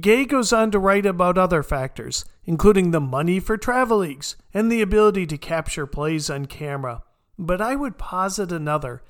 Gay 0.00 0.24
goes 0.24 0.52
on 0.52 0.72
to 0.72 0.80
write 0.80 1.06
about 1.06 1.38
other 1.38 1.62
factors, 1.62 2.24
including 2.44 2.90
the 2.90 3.00
money 3.00 3.38
for 3.38 3.56
travel 3.56 3.98
leagues 3.98 4.34
and 4.52 4.70
the 4.70 4.82
ability 4.82 5.26
to 5.26 5.38
capture 5.38 5.86
plays 5.86 6.28
on 6.28 6.46
camera. 6.46 7.02
But 7.38 7.60
I 7.60 7.76
would 7.76 7.96
posit 7.96 8.50
another. 8.50 9.02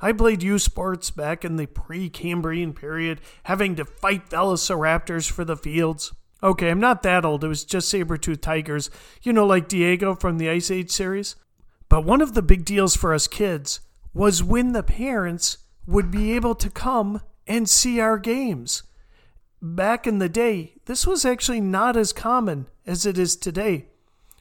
I 0.00 0.12
played 0.12 0.42
U 0.42 0.58
Sports 0.58 1.10
back 1.10 1.44
in 1.44 1.56
the 1.56 1.66
pre 1.66 2.08
Cambrian 2.08 2.72
period, 2.72 3.20
having 3.44 3.76
to 3.76 3.84
fight 3.84 4.30
velociraptors 4.30 5.30
for 5.30 5.44
the 5.44 5.56
fields. 5.56 6.12
Okay, 6.42 6.70
I'm 6.70 6.80
not 6.80 7.02
that 7.02 7.26
old. 7.26 7.44
It 7.44 7.48
was 7.48 7.64
just 7.64 7.90
saber-toothed 7.90 8.42
tigers, 8.42 8.90
you 9.22 9.34
know, 9.34 9.46
like 9.46 9.68
Diego 9.68 10.14
from 10.14 10.38
the 10.38 10.48
Ice 10.48 10.70
Age 10.70 10.90
series. 10.90 11.36
But 11.90 12.04
one 12.04 12.22
of 12.22 12.32
the 12.32 12.42
big 12.42 12.64
deals 12.64 12.96
for 12.96 13.12
us 13.12 13.28
kids 13.28 13.80
was 14.14 14.42
when 14.42 14.72
the 14.72 14.82
parents 14.82 15.58
would 15.86 16.10
be 16.10 16.32
able 16.32 16.54
to 16.54 16.70
come 16.70 17.20
and 17.46 17.68
see 17.68 18.00
our 18.00 18.18
games. 18.18 18.82
Back 19.64 20.08
in 20.08 20.18
the 20.18 20.28
day, 20.28 20.72
this 20.86 21.06
was 21.06 21.24
actually 21.24 21.60
not 21.60 21.96
as 21.96 22.12
common 22.12 22.66
as 22.84 23.06
it 23.06 23.16
is 23.16 23.36
today. 23.36 23.86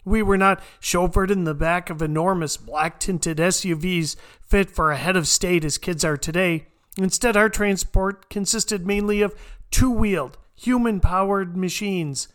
We 0.03 0.23
were 0.23 0.37
not 0.37 0.63
chauffeured 0.81 1.29
in 1.29 1.43
the 1.43 1.53
back 1.53 1.91
of 1.91 2.01
enormous 2.01 2.57
black 2.57 2.99
tinted 2.99 3.37
SUVs 3.37 4.15
fit 4.41 4.71
for 4.71 4.91
a 4.91 4.97
head 4.97 5.15
of 5.15 5.27
state 5.27 5.63
as 5.63 5.77
kids 5.77 6.03
are 6.03 6.17
today. 6.17 6.65
Instead, 6.97 7.37
our 7.37 7.49
transport 7.49 8.31
consisted 8.31 8.87
mainly 8.87 9.21
of 9.21 9.35
two 9.69 9.91
wheeled, 9.91 10.39
human 10.55 10.99
powered 10.99 11.55
machines. 11.55 12.27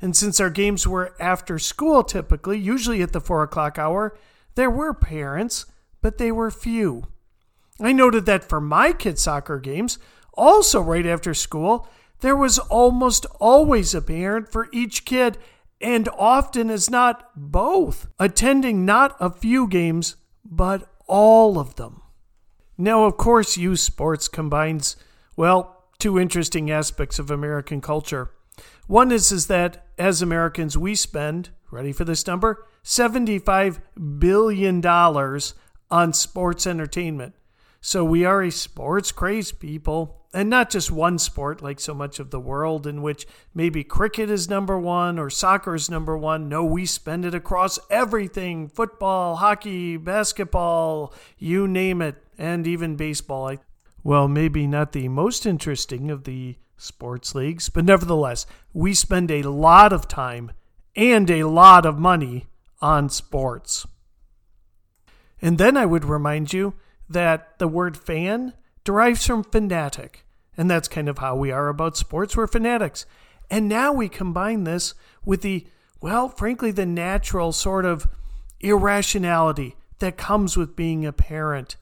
And 0.00 0.16
since 0.16 0.40
our 0.40 0.50
games 0.50 0.84
were 0.84 1.14
after 1.20 1.60
school 1.60 2.02
typically, 2.02 2.58
usually 2.58 3.02
at 3.02 3.12
the 3.12 3.20
four 3.20 3.44
o'clock 3.44 3.78
hour, 3.78 4.18
there 4.56 4.68
were 4.68 4.92
parents, 4.92 5.66
but 6.00 6.18
they 6.18 6.32
were 6.32 6.50
few. 6.50 7.04
I 7.80 7.92
noted 7.92 8.26
that 8.26 8.42
for 8.42 8.60
my 8.60 8.92
kids' 8.92 9.22
soccer 9.22 9.60
games, 9.60 10.00
also 10.34 10.80
right 10.80 11.06
after 11.06 11.34
school, 11.34 11.88
there 12.22 12.36
was 12.36 12.58
almost 12.58 13.26
always 13.38 13.94
a 13.94 14.00
parent 14.00 14.50
for 14.50 14.68
each 14.72 15.04
kid, 15.04 15.38
and 15.80 16.08
often 16.16 16.70
as 16.70 16.88
not 16.88 17.28
both, 17.36 18.06
attending 18.18 18.86
not 18.86 19.16
a 19.20 19.28
few 19.28 19.66
games, 19.66 20.16
but 20.44 20.88
all 21.06 21.58
of 21.58 21.74
them. 21.74 22.00
Now, 22.78 23.04
of 23.04 23.16
course, 23.16 23.56
youth 23.56 23.80
sports 23.80 24.28
combines, 24.28 24.96
well, 25.36 25.84
two 25.98 26.18
interesting 26.18 26.70
aspects 26.70 27.18
of 27.18 27.30
American 27.30 27.80
culture. 27.80 28.30
One 28.86 29.10
is, 29.12 29.32
is 29.32 29.48
that 29.48 29.86
as 29.98 30.22
Americans, 30.22 30.78
we 30.78 30.94
spend, 30.94 31.50
ready 31.70 31.92
for 31.92 32.04
this 32.04 32.26
number, 32.26 32.66
$75 32.84 33.80
billion 34.18 34.84
on 35.90 36.12
sports 36.12 36.66
entertainment. 36.66 37.34
So 37.84 38.04
we 38.04 38.24
are 38.24 38.42
a 38.42 38.52
sports 38.52 39.10
crazed 39.10 39.58
people, 39.58 40.22
and 40.32 40.48
not 40.48 40.70
just 40.70 40.90
one 40.90 41.18
sport 41.18 41.60
like 41.60 41.80
so 41.80 41.92
much 41.92 42.20
of 42.20 42.30
the 42.30 42.40
world, 42.40 42.86
in 42.86 43.02
which 43.02 43.26
maybe 43.52 43.82
cricket 43.82 44.30
is 44.30 44.48
number 44.48 44.78
one 44.78 45.18
or 45.18 45.28
soccer 45.28 45.74
is 45.74 45.90
number 45.90 46.16
one. 46.16 46.48
No, 46.48 46.64
we 46.64 46.86
spend 46.86 47.24
it 47.24 47.34
across 47.34 47.80
everything 47.90 48.68
football, 48.68 49.36
hockey, 49.36 49.96
basketball, 49.96 51.12
you 51.38 51.66
name 51.66 52.00
it, 52.00 52.22
and 52.38 52.68
even 52.68 52.94
baseball 52.94 53.56
well, 54.04 54.28
maybe 54.28 54.66
not 54.66 54.92
the 54.92 55.08
most 55.08 55.44
interesting 55.44 56.10
of 56.10 56.24
the 56.24 56.56
sports 56.76 57.34
leagues, 57.34 57.68
but 57.68 57.84
nevertheless, 57.84 58.46
we 58.72 58.94
spend 58.94 59.30
a 59.30 59.42
lot 59.42 59.92
of 59.92 60.08
time 60.08 60.52
and 60.96 61.30
a 61.30 61.44
lot 61.44 61.86
of 61.86 61.98
money 61.98 62.46
on 62.80 63.08
sports. 63.08 63.86
And 65.40 65.58
then 65.58 65.76
I 65.76 65.86
would 65.86 66.04
remind 66.04 66.52
you 66.52 66.74
that 67.12 67.58
the 67.58 67.68
word 67.68 67.96
fan 67.96 68.54
derives 68.84 69.26
from 69.26 69.44
fanatic, 69.44 70.24
and 70.56 70.70
that's 70.70 70.88
kind 70.88 71.08
of 71.08 71.18
how 71.18 71.36
we 71.36 71.50
are 71.50 71.68
about 71.68 71.96
sports. 71.96 72.36
We're 72.36 72.46
fanatics. 72.46 73.06
And 73.50 73.68
now 73.68 73.92
we 73.92 74.08
combine 74.08 74.64
this 74.64 74.94
with 75.24 75.42
the, 75.42 75.66
well, 76.00 76.28
frankly, 76.28 76.70
the 76.70 76.86
natural 76.86 77.52
sort 77.52 77.84
of 77.84 78.06
irrationality 78.60 79.76
that 79.98 80.16
comes 80.16 80.56
with 80.56 80.76
being 80.76 81.04
a 81.04 81.12
parent. 81.12 81.76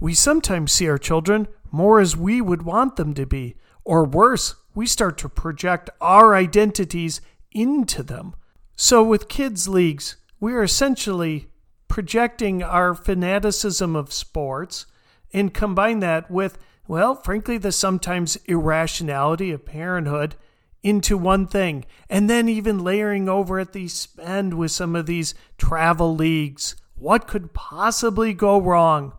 We 0.00 0.14
sometimes 0.14 0.72
see 0.72 0.88
our 0.88 0.98
children 0.98 1.46
more 1.70 2.00
as 2.00 2.16
we 2.16 2.40
would 2.40 2.62
want 2.62 2.96
them 2.96 3.14
to 3.14 3.26
be. 3.26 3.56
Or 3.84 4.04
worse, 4.04 4.54
we 4.74 4.86
start 4.86 5.18
to 5.18 5.28
project 5.28 5.90
our 6.00 6.34
identities 6.34 7.20
into 7.52 8.02
them. 8.02 8.34
So, 8.76 9.02
with 9.02 9.28
kids' 9.28 9.68
leagues, 9.68 10.16
we 10.38 10.54
are 10.54 10.62
essentially 10.62 11.48
projecting 11.90 12.62
our 12.62 12.94
fanaticism 12.94 13.94
of 13.96 14.12
sports 14.12 14.86
and 15.34 15.52
combine 15.52 15.98
that 16.00 16.30
with, 16.30 16.56
well, 16.86 17.16
frankly, 17.16 17.58
the 17.58 17.72
sometimes 17.72 18.38
irrationality 18.46 19.50
of 19.50 19.66
parenthood 19.66 20.36
into 20.82 21.18
one 21.18 21.46
thing. 21.46 21.84
And 22.08 22.30
then 22.30 22.48
even 22.48 22.82
layering 22.82 23.28
over 23.28 23.58
at 23.58 23.72
the 23.72 23.88
spend 23.88 24.54
with 24.54 24.70
some 24.70 24.94
of 24.96 25.06
these 25.06 25.34
travel 25.58 26.14
leagues. 26.14 26.76
What 26.94 27.26
could 27.26 27.52
possibly 27.52 28.32
go 28.34 28.60
wrong? 28.60 29.12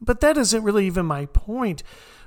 But 0.00 0.20
that 0.20 0.38
isn't 0.38 0.62
really 0.62 0.86
even 0.86 1.06
my 1.06 1.26
point. 1.26 1.82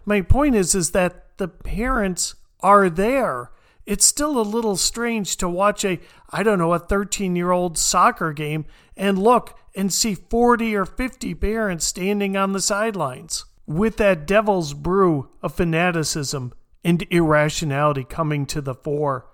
My 0.05 0.21
point 0.21 0.55
is 0.55 0.75
is 0.75 0.91
that 0.91 1.37
the 1.37 1.47
parents 1.47 2.35
are 2.59 2.89
there. 2.89 3.51
It's 3.89 4.05
still 4.05 4.39
a 4.39 4.43
little 4.43 4.77
strange 4.77 5.35
to 5.37 5.49
watch 5.49 5.83
a 5.83 5.99
I 6.29 6.43
don't 6.43 6.59
know 6.59 6.73
a 6.73 6.79
13-year-old 6.79 7.75
soccer 7.75 8.31
game 8.33 8.65
and 8.95 9.17
look 9.17 9.57
and 9.75 9.91
see 9.91 10.13
40 10.13 10.75
or 10.75 10.85
50 10.85 11.33
parents 11.33 11.87
standing 11.87 12.37
on 12.37 12.53
the 12.53 12.61
sidelines 12.61 13.45
with 13.65 13.97
that 13.97 14.27
devil's 14.27 14.75
brew 14.75 15.29
of 15.41 15.55
fanaticism 15.55 16.53
and 16.83 17.01
irrationality 17.09 18.03
coming 18.03 18.45
to 18.45 18.61
the 18.61 18.75
fore. 18.75 19.25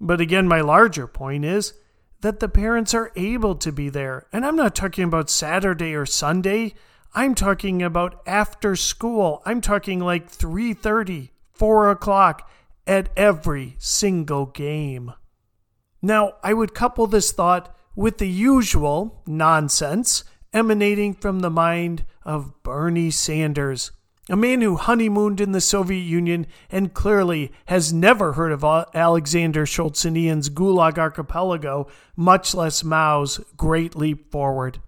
But 0.00 0.22
again, 0.22 0.48
my 0.48 0.62
larger 0.62 1.06
point 1.06 1.44
is 1.44 1.74
that 2.22 2.40
the 2.40 2.48
parents 2.48 2.94
are 2.94 3.12
able 3.14 3.56
to 3.56 3.70
be 3.70 3.90
there. 3.90 4.26
And 4.32 4.46
I'm 4.46 4.56
not 4.56 4.74
talking 4.74 5.04
about 5.04 5.28
Saturday 5.28 5.94
or 5.94 6.06
Sunday. 6.06 6.72
I'm 7.14 7.34
talking 7.34 7.82
about 7.82 8.22
after 8.26 8.74
school. 8.74 9.42
I'm 9.44 9.60
talking 9.60 10.00
like 10.00 10.30
3:30, 10.30 11.28
4 11.52 11.90
o'clock 11.90 12.48
at 12.86 13.10
every 13.16 13.76
single 13.78 14.46
game. 14.46 15.12
Now, 16.00 16.34
I 16.42 16.52
would 16.52 16.74
couple 16.74 17.06
this 17.06 17.32
thought 17.32 17.76
with 17.94 18.18
the 18.18 18.28
usual 18.28 19.22
nonsense 19.26 20.24
emanating 20.52 21.14
from 21.14 21.40
the 21.40 21.50
mind 21.50 22.04
of 22.24 22.62
Bernie 22.62 23.10
Sanders, 23.10 23.92
a 24.28 24.36
man 24.36 24.60
who 24.60 24.76
honeymooned 24.76 25.40
in 25.40 25.52
the 25.52 25.60
Soviet 25.60 26.02
Union 26.02 26.46
and 26.70 26.94
clearly 26.94 27.52
has 27.66 27.92
never 27.92 28.34
heard 28.34 28.52
of 28.52 28.64
Alexander 28.94 29.66
Solzhenitsyn's 29.66 30.50
Gulag 30.50 30.98
Archipelago, 30.98 31.88
much 32.16 32.54
less 32.54 32.84
Mao's 32.84 33.38
Great 33.56 33.96
Leap 33.96 34.30
Forward. 34.30 34.80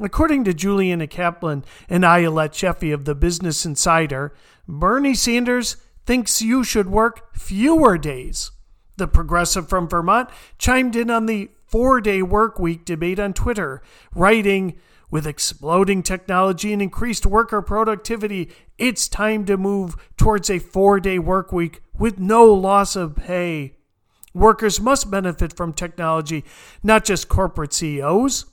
According 0.00 0.44
to 0.44 0.54
Juliana 0.54 1.06
Kaplan 1.06 1.64
and 1.88 2.04
Ayelet 2.04 2.52
Sheffey 2.52 2.92
of 2.92 3.04
the 3.04 3.14
Business 3.14 3.64
Insider, 3.64 4.34
Bernie 4.66 5.14
Sanders 5.14 5.76
thinks 6.06 6.42
you 6.42 6.64
should 6.64 6.88
work 6.88 7.34
fewer 7.34 7.98
days. 7.98 8.50
The 8.96 9.08
progressive 9.08 9.68
from 9.68 9.88
Vermont 9.88 10.28
chimed 10.58 10.94
in 10.94 11.10
on 11.10 11.26
the 11.26 11.50
four 11.66 12.00
day 12.00 12.22
work 12.22 12.58
week 12.58 12.84
debate 12.84 13.18
on 13.18 13.32
Twitter, 13.32 13.82
writing, 14.14 14.78
with 15.10 15.28
exploding 15.28 16.02
technology 16.02 16.72
and 16.72 16.82
increased 16.82 17.24
worker 17.24 17.62
productivity, 17.62 18.50
it's 18.78 19.06
time 19.06 19.44
to 19.44 19.56
move 19.56 19.94
towards 20.16 20.50
a 20.50 20.58
four 20.58 20.98
day 20.98 21.20
work 21.20 21.52
week 21.52 21.82
with 21.96 22.18
no 22.18 22.52
loss 22.52 22.96
of 22.96 23.14
pay. 23.14 23.76
Workers 24.32 24.80
must 24.80 25.12
benefit 25.12 25.56
from 25.56 25.72
technology, 25.72 26.44
not 26.82 27.04
just 27.04 27.28
corporate 27.28 27.72
CEOs. 27.72 28.46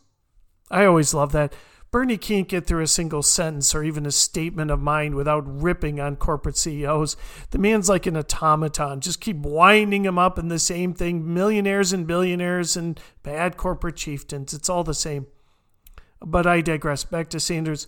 I 0.70 0.86
always 0.86 1.16
love 1.16 1.32
that. 1.32 1.54
Bernie 1.92 2.18
can't 2.18 2.48
get 2.48 2.66
through 2.66 2.84
a 2.84 2.88
single 2.88 3.22
sentence 3.22 3.76
or 3.76 3.84
even 3.84 4.06
a 4.06 4.12
statement 4.12 4.72
of 4.72 4.80
mind 4.80 5.14
without 5.14 5.44
ripping 5.46 6.00
on 6.00 6.16
corporate 6.16 6.56
CEOs. 6.56 7.18
The 7.50 7.58
man's 7.58 7.90
like 7.90 8.06
an 8.06 8.16
automaton. 8.16 9.02
Just 9.02 9.20
keep 9.20 9.36
winding 9.36 10.06
him 10.06 10.18
up 10.18 10.40
in 10.40 10.48
the 10.48 10.58
same 10.58 10.94
thing 10.94 11.34
millionaires 11.34 11.92
and 11.92 12.08
billionaires 12.08 12.78
and 12.78 12.98
bad 13.24 13.58
corporate 13.58 13.98
chieftains. 13.98 14.54
It's 14.54 14.70
all 14.70 14.86
the 14.86 14.94
same. 14.94 15.28
But 16.22 16.46
I 16.46 16.62
digress. 16.62 17.04
Back 17.04 17.30
to 17.30 17.40
Sanders. 17.40 17.88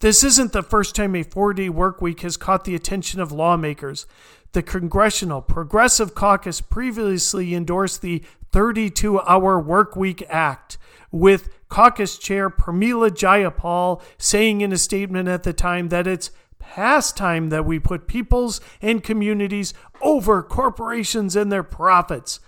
This 0.00 0.24
isn't 0.24 0.52
the 0.52 0.62
first 0.62 0.94
time 0.94 1.14
a 1.14 1.22
four 1.22 1.52
day 1.54 1.68
work 1.68 2.00
week 2.00 2.20
has 2.20 2.36
caught 2.36 2.64
the 2.64 2.74
attention 2.74 3.20
of 3.20 3.32
lawmakers. 3.32 4.06
The 4.52 4.62
Congressional 4.62 5.40
Progressive 5.40 6.14
Caucus 6.14 6.60
previously 6.60 7.54
endorsed 7.54 8.02
the 8.02 8.22
32 8.52 9.20
Hour 9.20 9.58
Work 9.58 9.96
Week 9.96 10.22
Act, 10.28 10.76
with 11.10 11.48
caucus 11.68 12.18
chair 12.18 12.50
Pramila 12.50 13.10
Jayapal 13.10 14.02
saying 14.18 14.60
in 14.60 14.72
a 14.72 14.78
statement 14.78 15.28
at 15.28 15.42
the 15.42 15.54
time 15.54 15.88
that 15.88 16.06
it's 16.06 16.30
past 16.58 17.16
time 17.16 17.48
that 17.48 17.64
we 17.64 17.78
put 17.78 18.06
peoples 18.06 18.60
and 18.80 19.02
communities 19.02 19.72
over 20.00 20.42
corporations 20.42 21.34
and 21.34 21.50
their 21.50 21.62
profits. 21.62 22.40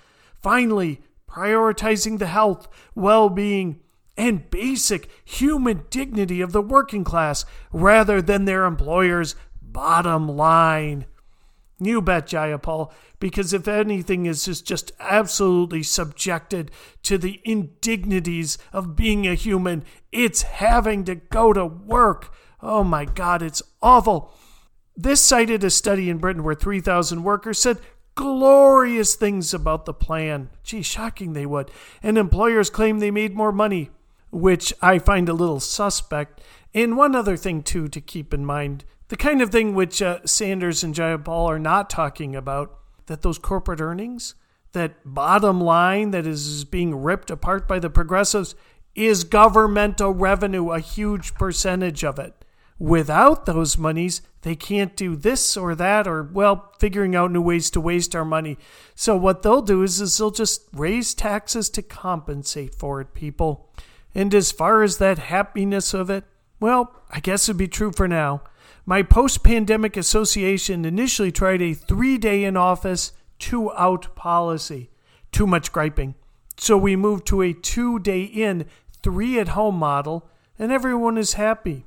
Finally, 0.42 1.00
prioritizing 1.28 2.18
the 2.18 2.26
health, 2.26 2.68
well 2.94 3.28
being, 3.28 3.80
and 4.16 4.48
basic 4.50 5.08
human 5.24 5.84
dignity 5.90 6.40
of 6.40 6.52
the 6.52 6.62
working 6.62 7.04
class 7.04 7.44
rather 7.72 8.22
than 8.22 8.44
their 8.44 8.64
employer's 8.64 9.34
bottom 9.60 10.28
line. 10.28 11.06
You 11.80 12.00
bet, 12.00 12.28
Jayapal, 12.28 12.92
because 13.18 13.52
if 13.52 13.66
anything 13.66 14.26
is 14.26 14.44
just, 14.44 14.64
just 14.64 14.92
absolutely 15.00 15.82
subjected 15.82 16.70
to 17.02 17.18
the 17.18 17.40
indignities 17.44 18.58
of 18.72 18.94
being 18.94 19.26
a 19.26 19.34
human, 19.34 19.84
it's 20.12 20.42
having 20.42 21.04
to 21.04 21.16
go 21.16 21.52
to 21.52 21.66
work. 21.66 22.32
Oh 22.62 22.84
my 22.84 23.04
God, 23.04 23.42
it's 23.42 23.62
awful. 23.82 24.32
This 24.96 25.20
cited 25.20 25.64
a 25.64 25.70
study 25.70 26.08
in 26.08 26.18
Britain 26.18 26.44
where 26.44 26.54
3,000 26.54 27.24
workers 27.24 27.58
said 27.58 27.80
glorious 28.14 29.16
things 29.16 29.52
about 29.52 29.84
the 29.84 29.94
plan. 29.94 30.50
Gee, 30.62 30.82
shocking 30.82 31.32
they 31.32 31.46
would. 31.46 31.70
And 32.02 32.16
employers 32.16 32.70
claim 32.70 33.00
they 33.00 33.10
made 33.10 33.34
more 33.34 33.52
money, 33.52 33.90
which 34.34 34.74
I 34.82 34.98
find 34.98 35.28
a 35.28 35.34
little 35.34 35.60
suspect. 35.60 36.40
And 36.74 36.96
one 36.96 37.14
other 37.14 37.36
thing, 37.36 37.62
too, 37.62 37.88
to 37.88 38.00
keep 38.00 38.34
in 38.34 38.44
mind 38.44 38.84
the 39.08 39.16
kind 39.16 39.42
of 39.42 39.50
thing 39.50 39.74
which 39.74 40.00
uh, 40.00 40.18
Sanders 40.24 40.82
and 40.82 40.94
Jayapal 40.94 41.46
are 41.46 41.58
not 41.58 41.90
talking 41.90 42.34
about 42.34 42.78
that 43.06 43.22
those 43.22 43.38
corporate 43.38 43.80
earnings, 43.80 44.34
that 44.72 44.94
bottom 45.04 45.60
line 45.60 46.10
that 46.10 46.26
is 46.26 46.64
being 46.64 46.94
ripped 46.94 47.30
apart 47.30 47.68
by 47.68 47.78
the 47.78 47.90
progressives, 47.90 48.54
is 48.94 49.24
governmental 49.24 50.12
revenue, 50.12 50.70
a 50.70 50.80
huge 50.80 51.34
percentage 51.34 52.02
of 52.02 52.18
it. 52.18 52.44
Without 52.78 53.46
those 53.46 53.78
monies, 53.78 54.22
they 54.42 54.56
can't 54.56 54.96
do 54.96 55.16
this 55.16 55.56
or 55.56 55.74
that, 55.74 56.08
or, 56.08 56.22
well, 56.22 56.72
figuring 56.80 57.14
out 57.14 57.30
new 57.30 57.42
ways 57.42 57.70
to 57.70 57.80
waste 57.80 58.16
our 58.16 58.24
money. 58.24 58.58
So, 58.94 59.16
what 59.16 59.42
they'll 59.42 59.62
do 59.62 59.82
is, 59.82 60.00
is 60.00 60.18
they'll 60.18 60.30
just 60.30 60.62
raise 60.72 61.14
taxes 61.14 61.70
to 61.70 61.82
compensate 61.82 62.74
for 62.74 63.00
it, 63.00 63.14
people. 63.14 63.70
And 64.14 64.34
as 64.34 64.52
far 64.52 64.82
as 64.82 64.98
that 64.98 65.18
happiness 65.18 65.92
of 65.92 66.10
it, 66.10 66.24
well, 66.60 66.94
I 67.10 67.20
guess 67.20 67.48
it'd 67.48 67.58
be 67.58 67.68
true 67.68 67.92
for 67.92 68.06
now. 68.06 68.42
My 68.86 69.02
post 69.02 69.42
pandemic 69.42 69.96
association 69.96 70.84
initially 70.84 71.32
tried 71.32 71.62
a 71.62 71.74
three 71.74 72.18
day 72.18 72.44
in 72.44 72.56
office, 72.56 73.12
two 73.38 73.72
out 73.72 74.14
policy. 74.14 74.90
Too 75.32 75.46
much 75.46 75.72
griping. 75.72 76.14
So 76.56 76.76
we 76.76 76.94
moved 76.94 77.26
to 77.26 77.42
a 77.42 77.52
two 77.52 77.98
day 77.98 78.22
in, 78.22 78.66
three 79.02 79.38
at 79.40 79.48
home 79.48 79.76
model, 79.76 80.28
and 80.58 80.70
everyone 80.70 81.18
is 81.18 81.34
happy. 81.34 81.86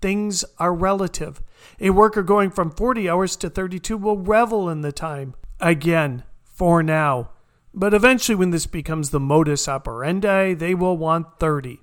Things 0.00 0.44
are 0.58 0.74
relative. 0.74 1.40
A 1.80 1.90
worker 1.90 2.22
going 2.22 2.50
from 2.50 2.70
40 2.70 3.08
hours 3.08 3.36
to 3.36 3.48
32 3.48 3.96
will 3.96 4.18
revel 4.18 4.68
in 4.68 4.80
the 4.80 4.90
time. 4.90 5.34
Again, 5.60 6.24
for 6.44 6.82
now. 6.82 7.30
But 7.74 7.94
eventually, 7.94 8.36
when 8.36 8.50
this 8.50 8.66
becomes 8.66 9.10
the 9.10 9.20
modus 9.20 9.68
operandi, 9.68 10.54
they 10.54 10.74
will 10.74 10.96
want 10.96 11.38
30. 11.40 11.80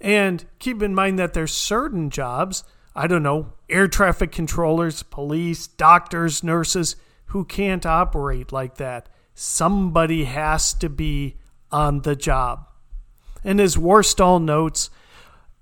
And 0.00 0.44
keep 0.58 0.82
in 0.82 0.94
mind 0.94 1.18
that 1.18 1.34
there's 1.34 1.52
certain 1.52 2.10
jobs 2.10 2.64
I 2.96 3.08
don't 3.08 3.24
know, 3.24 3.52
air 3.68 3.88
traffic 3.88 4.30
controllers, 4.30 5.02
police, 5.02 5.66
doctors, 5.66 6.44
nurses 6.44 6.94
who 7.26 7.44
can't 7.44 7.84
operate 7.84 8.52
like 8.52 8.76
that. 8.76 9.08
Somebody 9.34 10.24
has 10.24 10.72
to 10.74 10.88
be 10.88 11.36
on 11.72 12.02
the 12.02 12.14
job. 12.14 12.68
And 13.42 13.60
as 13.60 13.76
Worstall 13.76 14.40
notes, 14.40 14.90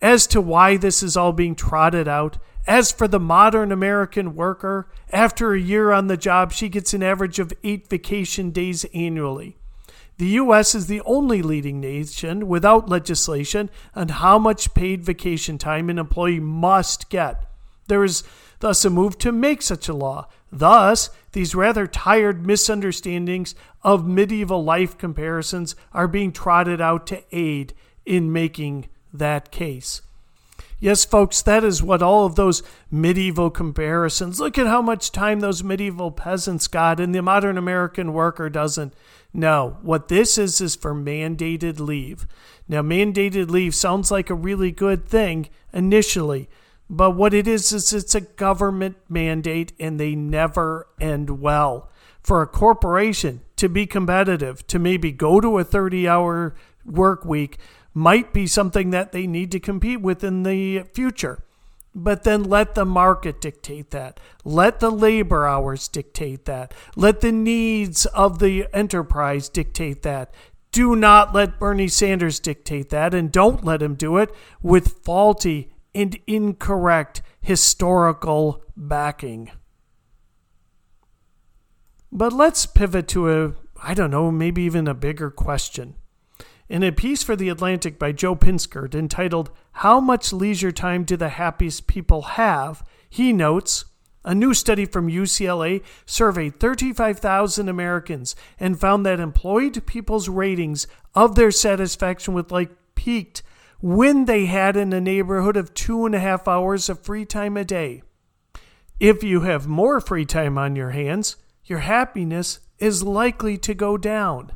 as 0.02 0.26
to 0.26 0.42
why 0.42 0.76
this 0.76 1.02
is 1.02 1.16
all 1.16 1.32
being 1.32 1.54
trotted 1.54 2.06
out, 2.06 2.36
as 2.66 2.92
for 2.92 3.08
the 3.08 3.18
modern 3.18 3.72
American 3.72 4.34
worker, 4.34 4.90
after 5.10 5.54
a 5.54 5.60
year 5.60 5.90
on 5.90 6.08
the 6.08 6.18
job, 6.18 6.52
she 6.52 6.68
gets 6.68 6.92
an 6.92 7.02
average 7.02 7.38
of 7.38 7.52
eight 7.64 7.88
vacation 7.88 8.50
days 8.50 8.84
annually. 8.92 9.56
The 10.22 10.38
U.S. 10.38 10.76
is 10.76 10.86
the 10.86 11.00
only 11.00 11.42
leading 11.42 11.80
nation 11.80 12.46
without 12.46 12.88
legislation 12.88 13.68
on 13.92 14.06
how 14.06 14.38
much 14.38 14.72
paid 14.72 15.02
vacation 15.02 15.58
time 15.58 15.90
an 15.90 15.98
employee 15.98 16.38
must 16.38 17.08
get. 17.08 17.44
There 17.88 18.04
is 18.04 18.22
thus 18.60 18.84
a 18.84 18.90
move 18.90 19.18
to 19.18 19.32
make 19.32 19.62
such 19.62 19.88
a 19.88 19.92
law. 19.92 20.28
Thus, 20.52 21.10
these 21.32 21.56
rather 21.56 21.88
tired 21.88 22.46
misunderstandings 22.46 23.56
of 23.82 24.06
medieval 24.06 24.62
life 24.62 24.96
comparisons 24.96 25.74
are 25.92 26.06
being 26.06 26.30
trotted 26.30 26.80
out 26.80 27.04
to 27.08 27.24
aid 27.32 27.74
in 28.06 28.32
making 28.32 28.86
that 29.12 29.50
case. 29.50 30.02
Yes, 30.78 31.04
folks, 31.04 31.42
that 31.42 31.64
is 31.64 31.82
what 31.82 32.00
all 32.00 32.26
of 32.26 32.36
those 32.36 32.62
medieval 32.92 33.50
comparisons. 33.50 34.38
Look 34.38 34.56
at 34.56 34.68
how 34.68 34.82
much 34.82 35.10
time 35.10 35.40
those 35.40 35.64
medieval 35.64 36.12
peasants 36.12 36.68
got, 36.68 37.00
and 37.00 37.12
the 37.12 37.22
modern 37.22 37.58
American 37.58 38.12
worker 38.12 38.48
doesn't. 38.48 38.94
No, 39.34 39.78
what 39.82 40.08
this 40.08 40.36
is 40.36 40.60
is 40.60 40.74
for 40.74 40.94
mandated 40.94 41.80
leave. 41.80 42.26
Now, 42.68 42.82
mandated 42.82 43.50
leave 43.50 43.74
sounds 43.74 44.10
like 44.10 44.28
a 44.28 44.34
really 44.34 44.70
good 44.70 45.06
thing 45.06 45.48
initially, 45.72 46.48
but 46.90 47.12
what 47.12 47.32
it 47.32 47.48
is 47.48 47.72
is 47.72 47.92
it's 47.92 48.14
a 48.14 48.20
government 48.20 48.96
mandate 49.08 49.72
and 49.80 49.98
they 49.98 50.14
never 50.14 50.86
end 51.00 51.40
well. 51.40 51.90
For 52.22 52.42
a 52.42 52.46
corporation 52.46 53.40
to 53.56 53.68
be 53.68 53.86
competitive, 53.86 54.66
to 54.66 54.78
maybe 54.78 55.10
go 55.10 55.40
to 55.40 55.58
a 55.58 55.64
30 55.64 56.06
hour 56.06 56.54
work 56.84 57.24
week, 57.24 57.58
might 57.94 58.32
be 58.32 58.46
something 58.46 58.90
that 58.90 59.12
they 59.12 59.26
need 59.26 59.50
to 59.52 59.60
compete 59.60 60.00
with 60.00 60.22
in 60.22 60.42
the 60.42 60.82
future. 60.92 61.42
But 61.94 62.22
then 62.22 62.44
let 62.44 62.74
the 62.74 62.86
market 62.86 63.40
dictate 63.40 63.90
that. 63.90 64.18
Let 64.44 64.80
the 64.80 64.90
labor 64.90 65.46
hours 65.46 65.88
dictate 65.88 66.46
that. 66.46 66.72
Let 66.96 67.20
the 67.20 67.32
needs 67.32 68.06
of 68.06 68.38
the 68.38 68.66
enterprise 68.72 69.48
dictate 69.50 70.02
that. 70.02 70.32
Do 70.70 70.96
not 70.96 71.34
let 71.34 71.58
Bernie 71.58 71.88
Sanders 71.88 72.40
dictate 72.40 72.88
that, 72.90 73.12
and 73.12 73.30
don't 73.30 73.62
let 73.62 73.82
him 73.82 73.94
do 73.94 74.16
it 74.16 74.30
with 74.62 75.04
faulty 75.04 75.74
and 75.94 76.18
incorrect 76.26 77.20
historical 77.42 78.64
backing. 78.74 79.50
But 82.10 82.32
let's 82.32 82.64
pivot 82.64 83.06
to 83.08 83.30
a, 83.30 83.54
I 83.82 83.92
don't 83.92 84.10
know, 84.10 84.30
maybe 84.30 84.62
even 84.62 84.88
a 84.88 84.94
bigger 84.94 85.30
question. 85.30 85.96
In 86.68 86.82
a 86.82 86.92
piece 86.92 87.22
for 87.22 87.36
The 87.36 87.48
Atlantic 87.48 87.98
by 87.98 88.12
Joe 88.12 88.36
Pinsker 88.36 88.94
entitled 88.94 89.50
How 89.72 90.00
Much 90.00 90.32
Leisure 90.32 90.72
Time 90.72 91.04
Do 91.04 91.16
the 91.16 91.30
Happiest 91.30 91.86
People 91.86 92.22
Have? 92.22 92.82
he 93.10 93.32
notes 93.32 93.84
a 94.24 94.34
new 94.34 94.54
study 94.54 94.86
from 94.86 95.08
UCLA 95.08 95.82
surveyed 96.06 96.60
35,000 96.60 97.68
Americans 97.68 98.36
and 98.58 98.78
found 98.78 99.04
that 99.04 99.20
employed 99.20 99.84
people's 99.86 100.28
ratings 100.28 100.86
of 101.14 101.34
their 101.34 101.50
satisfaction 101.50 102.32
with 102.32 102.52
life 102.52 102.70
peaked 102.94 103.42
when 103.80 104.26
they 104.26 104.46
had 104.46 104.76
in 104.76 104.90
the 104.90 105.00
neighborhood 105.00 105.56
of 105.56 105.74
two 105.74 106.06
and 106.06 106.14
a 106.14 106.20
half 106.20 106.46
hours 106.46 106.88
of 106.88 107.00
free 107.00 107.24
time 107.24 107.56
a 107.56 107.64
day. 107.64 108.02
If 109.00 109.24
you 109.24 109.40
have 109.40 109.66
more 109.66 110.00
free 110.00 110.24
time 110.24 110.56
on 110.56 110.76
your 110.76 110.90
hands, 110.90 111.36
your 111.64 111.80
happiness 111.80 112.60
is 112.78 113.02
likely 113.02 113.58
to 113.58 113.74
go 113.74 113.96
down. 113.96 114.52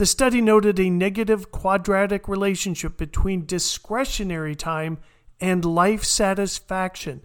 The 0.00 0.06
study 0.06 0.40
noted 0.40 0.80
a 0.80 0.88
negative 0.88 1.50
quadratic 1.50 2.26
relationship 2.26 2.96
between 2.96 3.44
discretionary 3.44 4.54
time 4.54 4.96
and 5.42 5.62
life 5.62 6.04
satisfaction. 6.04 7.20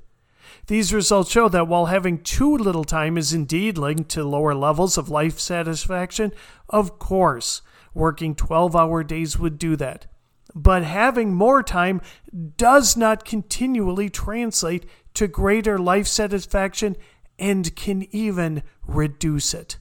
These 0.67 0.93
results 0.93 1.31
show 1.31 1.47
that 1.47 1.69
while 1.69 1.85
having 1.85 2.21
too 2.21 2.53
little 2.57 2.83
time 2.83 3.17
is 3.17 3.31
indeed 3.31 3.77
linked 3.77 4.09
to 4.09 4.25
lower 4.25 4.53
levels 4.53 4.97
of 4.97 5.07
life 5.07 5.39
satisfaction, 5.39 6.33
of 6.67 6.99
course, 6.99 7.61
working 7.93 8.35
12 8.35 8.75
hour 8.75 9.05
days 9.05 9.39
would 9.39 9.57
do 9.57 9.77
that. 9.77 10.07
But 10.53 10.83
having 10.83 11.33
more 11.33 11.63
time 11.63 12.01
does 12.57 12.97
not 12.97 13.23
continually 13.23 14.09
translate 14.09 14.85
to 15.13 15.29
greater 15.29 15.77
life 15.77 16.07
satisfaction 16.07 16.97
and 17.39 17.73
can 17.77 18.05
even 18.13 18.63
reduce 18.85 19.53
it. 19.53 19.77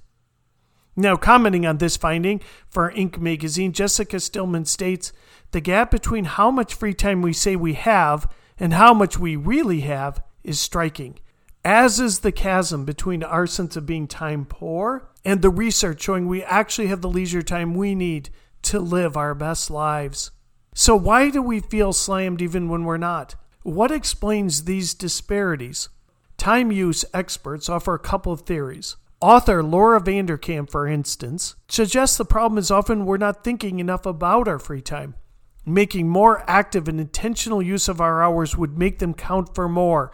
Now, 0.97 1.17
commenting 1.17 1.67
on 1.67 1.79
this 1.79 1.97
finding 1.97 2.41
for 2.69 2.93
Inc. 2.93 3.19
magazine, 3.19 3.73
Jessica 3.73 4.21
Stillman 4.21 4.65
states 4.65 5.13
the 5.51 5.61
gap 5.61 5.91
between 5.91 6.25
how 6.25 6.51
much 6.51 6.75
free 6.75 6.95
time 6.95 7.23
we 7.23 7.33
say 7.33 7.57
we 7.57 7.75
have 7.75 8.31
and 8.59 8.75
how 8.75 8.95
much 8.95 9.19
we 9.19 9.35
really 9.37 9.81
have 9.81 10.23
is 10.45 10.61
striking, 10.61 11.19
as 11.65 11.99
is 11.99 12.21
the 12.21 12.33
chasm 12.33 12.85
between 12.85 13.23
our 13.23 13.47
sense 13.47 13.77
of 13.77 13.87
being 13.87 14.07
time 14.07 14.45
poor 14.45 15.09
and 15.25 15.43
the 15.43 15.51
research 15.51 16.03
showing 16.03 16.27
we 16.27 16.43
actually 16.45 16.89
have 16.89 17.01
the 17.01 17.09
leisure 17.09 17.43
time 17.43 17.75
we 17.75 17.95
need 17.95 18.31
to 18.63 18.79
live 18.79 19.17
our 19.17 19.35
best 19.35 19.71
lives. 19.71 20.31
So, 20.75 20.97
why 20.97 21.31
do 21.31 21.43
we 21.43 21.61
feel 21.61 21.93
slammed 21.93 22.43
even 22.43 22.69
when 22.69 22.85
we're 22.85 22.97
not? 22.97 23.35
What 23.63 23.91
explains 23.91 24.65
these 24.65 24.93
disparities? 24.93 25.89
Time 26.37 26.71
use 26.71 27.05
experts 27.15 27.69
offer 27.69 27.95
a 27.95 27.99
couple 27.99 28.33
of 28.33 28.43
theories. 28.43 28.97
Author 29.21 29.63
Laura 29.63 30.01
Vanderkam, 30.01 30.69
for 30.69 30.87
instance, 30.87 31.55
suggests 31.69 32.17
the 32.17 32.25
problem 32.25 32.59
is 32.59 32.71
often 32.71 33.07
we're 33.07 33.17
not 33.17 33.43
thinking 33.45 33.79
enough 33.79 34.05
about 34.07 34.49
our 34.49 34.59
free 34.59 34.83
time. 34.83 35.15
Making 35.65 36.09
more 36.09 36.45
active 36.49 36.89
and 36.89 37.01
intentional 37.01 37.63
use 37.63 37.89
of 37.89 38.01
our 38.01 38.23
hours 38.23 38.57
would 38.57 38.77
make 38.77 38.99
them 38.99 39.15
count 39.15 39.55
for 39.55 39.69
more. 39.69 40.13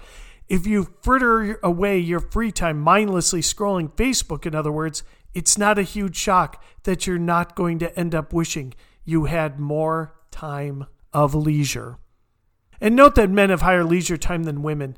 If 0.48 0.66
you 0.66 0.94
fritter 1.02 1.58
away 1.62 1.98
your 1.98 2.20
free 2.20 2.52
time 2.52 2.80
mindlessly 2.80 3.40
scrolling 3.40 3.92
Facebook, 3.92 4.46
in 4.46 4.54
other 4.54 4.72
words, 4.72 5.02
it's 5.34 5.58
not 5.58 5.78
a 5.78 5.82
huge 5.82 6.16
shock 6.16 6.62
that 6.84 7.06
you're 7.06 7.18
not 7.18 7.56
going 7.56 7.78
to 7.80 7.98
end 7.98 8.14
up 8.14 8.32
wishing 8.32 8.74
you 9.04 9.24
had 9.24 9.58
more 9.58 10.14
time 10.30 10.86
of 11.12 11.34
leisure. 11.34 11.98
And 12.80 12.96
note 12.96 13.14
that 13.16 13.30
men 13.30 13.50
have 13.50 13.62
higher 13.62 13.84
leisure 13.84 14.16
time 14.16 14.44
than 14.44 14.62
women. 14.62 14.96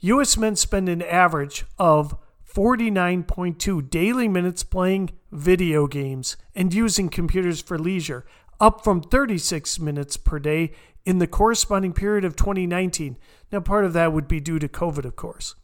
U.S. 0.00 0.36
men 0.36 0.56
spend 0.56 0.88
an 0.88 1.02
average 1.02 1.64
of 1.78 2.16
49.2 2.54 3.90
daily 3.90 4.28
minutes 4.28 4.62
playing 4.62 5.10
video 5.32 5.88
games 5.88 6.36
and 6.54 6.72
using 6.72 7.08
computers 7.08 7.60
for 7.60 7.76
leisure, 7.76 8.24
up 8.60 8.84
from 8.84 9.02
36 9.02 9.80
minutes 9.80 10.16
per 10.16 10.38
day 10.38 10.70
in 11.04 11.18
the 11.18 11.26
corresponding 11.26 11.92
period 11.92 12.24
of 12.24 12.36
2019. 12.36 13.16
Now, 13.50 13.58
part 13.58 13.84
of 13.84 13.92
that 13.94 14.12
would 14.12 14.28
be 14.28 14.38
due 14.38 14.60
to 14.60 14.68
COVID, 14.68 15.04
of 15.04 15.16
course. 15.16 15.56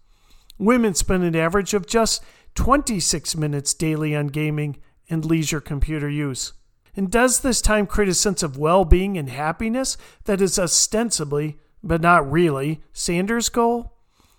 Women 0.59 0.95
spend 0.95 1.23
an 1.23 1.37
average 1.37 1.75
of 1.75 1.87
just 1.87 2.25
26 2.57 3.37
minutes 3.37 3.73
daily 3.73 4.17
on 4.17 4.27
gaming 4.27 4.77
and 5.09 5.25
leisure 5.25 5.61
computer 5.61 6.11
use. 6.11 6.55
And 6.97 7.09
does 7.09 7.41
this 7.41 7.63
time 7.63 7.87
create 7.87 8.11
a 8.11 8.15
sense 8.15 8.43
of 8.43 8.59
well 8.59 8.85
being 8.85 9.17
and 9.17 9.31
happiness 9.31 9.97
that 10.25 10.41
is 10.41 10.59
ostensibly, 10.59 11.57
but 11.85 12.01
not 12.01 12.31
really, 12.31 12.81
Sanders' 12.93 13.49
goal? 13.49 13.95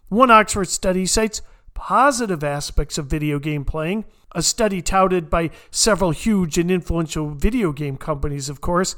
One 0.10 0.30
Oxford 0.30 0.68
study 0.68 1.06
cites 1.06 1.42
positive 1.82 2.44
aspects 2.44 3.00
of 3.00 3.08
video 3.08 3.40
game 3.40 3.66
playing, 3.66 4.06
a 4.34 4.42
study 4.44 4.84
touted 4.84 5.32
by 5.32 5.50
several 5.72 6.12
huge 6.12 6.60
and 6.60 6.70
influential 6.70 7.32
video 7.32 7.72
game 7.72 7.98
companies, 7.98 8.50
of 8.50 8.62
course, 8.62 8.96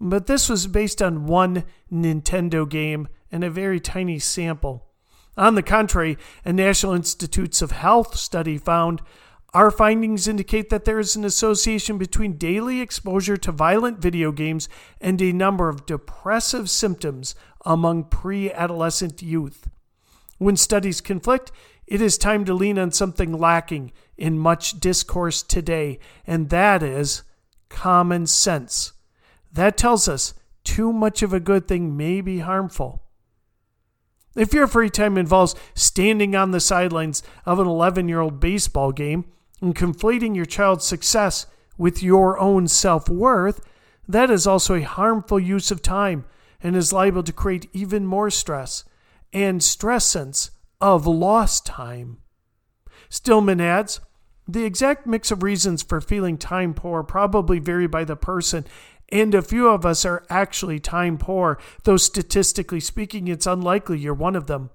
but 0.00 0.26
this 0.26 0.48
was 0.48 0.66
based 0.66 1.00
on 1.00 1.26
one 1.26 1.62
Nintendo 1.92 2.68
game 2.68 3.06
and 3.30 3.44
a 3.44 3.50
very 3.50 3.78
tiny 3.78 4.18
sample. 4.18 4.84
On 5.36 5.54
the 5.54 5.62
contrary, 5.62 6.18
a 6.44 6.52
National 6.52 6.92
Institutes 6.92 7.62
of 7.62 7.70
Health 7.70 8.16
study 8.16 8.58
found 8.58 9.00
our 9.54 9.70
findings 9.70 10.26
indicate 10.26 10.70
that 10.70 10.84
there 10.86 10.98
is 10.98 11.14
an 11.14 11.24
association 11.24 11.98
between 11.98 12.36
daily 12.36 12.80
exposure 12.80 13.36
to 13.36 13.52
violent 13.52 14.00
video 14.00 14.32
games 14.32 14.68
and 15.00 15.22
a 15.22 15.32
number 15.32 15.68
of 15.68 15.86
depressive 15.86 16.68
symptoms 16.68 17.36
among 17.64 18.04
pre 18.04 18.50
adolescent 18.50 19.22
youth. 19.22 19.68
When 20.38 20.56
studies 20.56 21.00
conflict, 21.00 21.52
it 21.86 22.00
is 22.00 22.18
time 22.18 22.44
to 22.46 22.54
lean 22.54 22.78
on 22.78 22.92
something 22.92 23.32
lacking 23.32 23.92
in 24.16 24.38
much 24.38 24.80
discourse 24.80 25.42
today, 25.42 25.98
and 26.26 26.50
that 26.50 26.82
is 26.82 27.22
common 27.68 28.26
sense. 28.26 28.92
That 29.52 29.76
tells 29.76 30.08
us 30.08 30.34
too 30.64 30.92
much 30.92 31.22
of 31.22 31.32
a 31.32 31.40
good 31.40 31.68
thing 31.68 31.96
may 31.96 32.20
be 32.20 32.38
harmful. 32.38 33.02
If 34.34 34.52
your 34.52 34.66
free 34.66 34.90
time 34.90 35.16
involves 35.16 35.54
standing 35.74 36.34
on 36.34 36.50
the 36.50 36.60
sidelines 36.60 37.22
of 37.46 37.60
an 37.60 37.66
11 37.66 38.08
year 38.08 38.20
old 38.20 38.40
baseball 38.40 38.90
game 38.90 39.26
and 39.60 39.76
conflating 39.76 40.34
your 40.34 40.44
child's 40.44 40.84
success 40.84 41.46
with 41.78 42.02
your 42.02 42.38
own 42.38 42.66
self 42.66 43.08
worth, 43.08 43.60
that 44.08 44.30
is 44.30 44.46
also 44.46 44.74
a 44.74 44.82
harmful 44.82 45.38
use 45.38 45.70
of 45.70 45.82
time 45.82 46.24
and 46.62 46.74
is 46.74 46.92
liable 46.92 47.22
to 47.22 47.32
create 47.32 47.68
even 47.72 48.06
more 48.06 48.30
stress 48.30 48.84
and 49.34 49.62
stress 49.62 50.06
sense 50.06 50.52
of 50.80 51.06
lost 51.06 51.66
time. 51.66 52.18
Stillman 53.10 53.60
adds, 53.60 54.00
the 54.46 54.64
exact 54.64 55.06
mix 55.06 55.30
of 55.30 55.42
reasons 55.42 55.82
for 55.82 56.00
feeling 56.00 56.38
time 56.38 56.72
poor 56.74 57.02
probably 57.02 57.58
vary 57.58 57.86
by 57.86 58.04
the 58.04 58.16
person, 58.16 58.64
and 59.10 59.34
a 59.34 59.42
few 59.42 59.68
of 59.68 59.84
us 59.84 60.04
are 60.04 60.24
actually 60.30 60.78
time 60.78 61.18
poor, 61.18 61.58
though 61.82 61.96
statistically 61.96 62.80
speaking, 62.80 63.28
it's 63.28 63.46
unlikely 63.46 63.98
you're 63.98 64.14
one 64.14 64.36
of 64.36 64.46
them. 64.46 64.70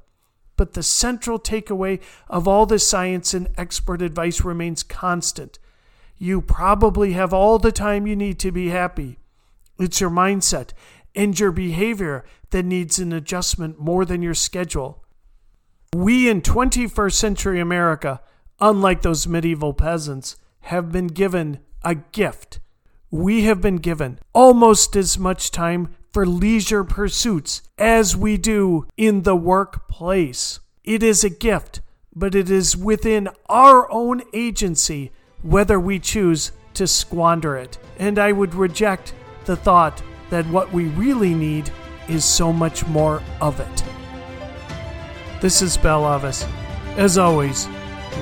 But 0.57 0.73
the 0.73 0.83
central 0.83 1.39
takeaway 1.39 2.01
of 2.27 2.47
all 2.47 2.65
this 2.65 2.87
science 2.87 3.33
and 3.33 3.47
expert 3.57 4.01
advice 4.01 4.41
remains 4.41 4.83
constant. 4.83 5.57
You 6.17 6.41
probably 6.41 7.13
have 7.13 7.33
all 7.33 7.59
the 7.59 7.71
time 7.71 8.05
you 8.05 8.15
need 8.15 8.39
to 8.39 8.51
be 8.51 8.69
happy. 8.69 9.19
It's 9.77 10.01
your 10.01 10.09
mindset 10.09 10.73
and 11.15 11.39
your 11.39 11.51
behavior 11.51 12.23
that 12.51 12.65
needs 12.65 12.99
an 12.99 13.13
adjustment 13.13 13.79
more 13.79 14.05
than 14.05 14.21
your 14.21 14.33
schedule. 14.33 15.03
We 15.93 16.29
in 16.29 16.41
21st 16.41 17.13
century 17.13 17.59
America, 17.59 18.21
unlike 18.59 19.01
those 19.01 19.27
medieval 19.27 19.73
peasants, 19.73 20.35
have 20.61 20.91
been 20.91 21.07
given 21.07 21.59
a 21.83 21.95
gift 21.95 22.59
we 23.11 23.43
have 23.43 23.61
been 23.61 23.77
given 23.77 24.19
almost 24.33 24.95
as 24.95 25.17
much 25.17 25.51
time 25.51 25.95
for 26.11 26.25
leisure 26.25 26.83
pursuits 26.83 27.61
as 27.77 28.15
we 28.15 28.37
do 28.37 28.85
in 28.97 29.23
the 29.23 29.35
workplace. 29.35 30.59
It 30.83 31.03
is 31.03 31.23
a 31.23 31.29
gift, 31.29 31.81
but 32.15 32.35
it 32.35 32.49
is 32.49 32.77
within 32.77 33.29
our 33.47 33.91
own 33.91 34.21
agency 34.33 35.11
whether 35.41 35.79
we 35.79 35.99
choose 35.99 36.51
to 36.75 36.87
squander 36.87 37.55
it. 37.55 37.77
And 37.97 38.19
I 38.19 38.31
would 38.31 38.53
reject 38.53 39.13
the 39.45 39.55
thought 39.55 40.01
that 40.29 40.45
what 40.47 40.71
we 40.71 40.85
really 40.89 41.33
need 41.33 41.71
is 42.07 42.25
so 42.25 42.51
much 42.51 42.85
more 42.87 43.21
of 43.41 43.59
it. 43.59 43.83
This 45.41 45.61
is 45.61 45.77
Bell 45.77 46.05
Avis. 46.13 46.45
As 46.97 47.17
always, 47.17 47.67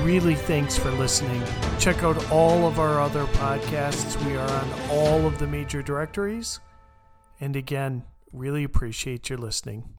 really 0.02 0.34
thanks 0.34 0.76
for 0.78 0.90
listening. 0.92 1.42
Check 1.78 2.02
out 2.02 2.30
all 2.30 2.66
of 2.66 2.78
our 2.78 3.00
other 3.00 3.24
podcasts. 3.24 4.22
We 4.24 4.36
are 4.36 4.48
on 4.48 4.70
all 4.90 5.26
of 5.26 5.38
the 5.38 5.46
major 5.46 5.82
directories. 5.82 6.60
And 7.40 7.56
again, 7.56 8.04
really 8.32 8.64
appreciate 8.64 9.28
your 9.28 9.38
listening. 9.38 9.97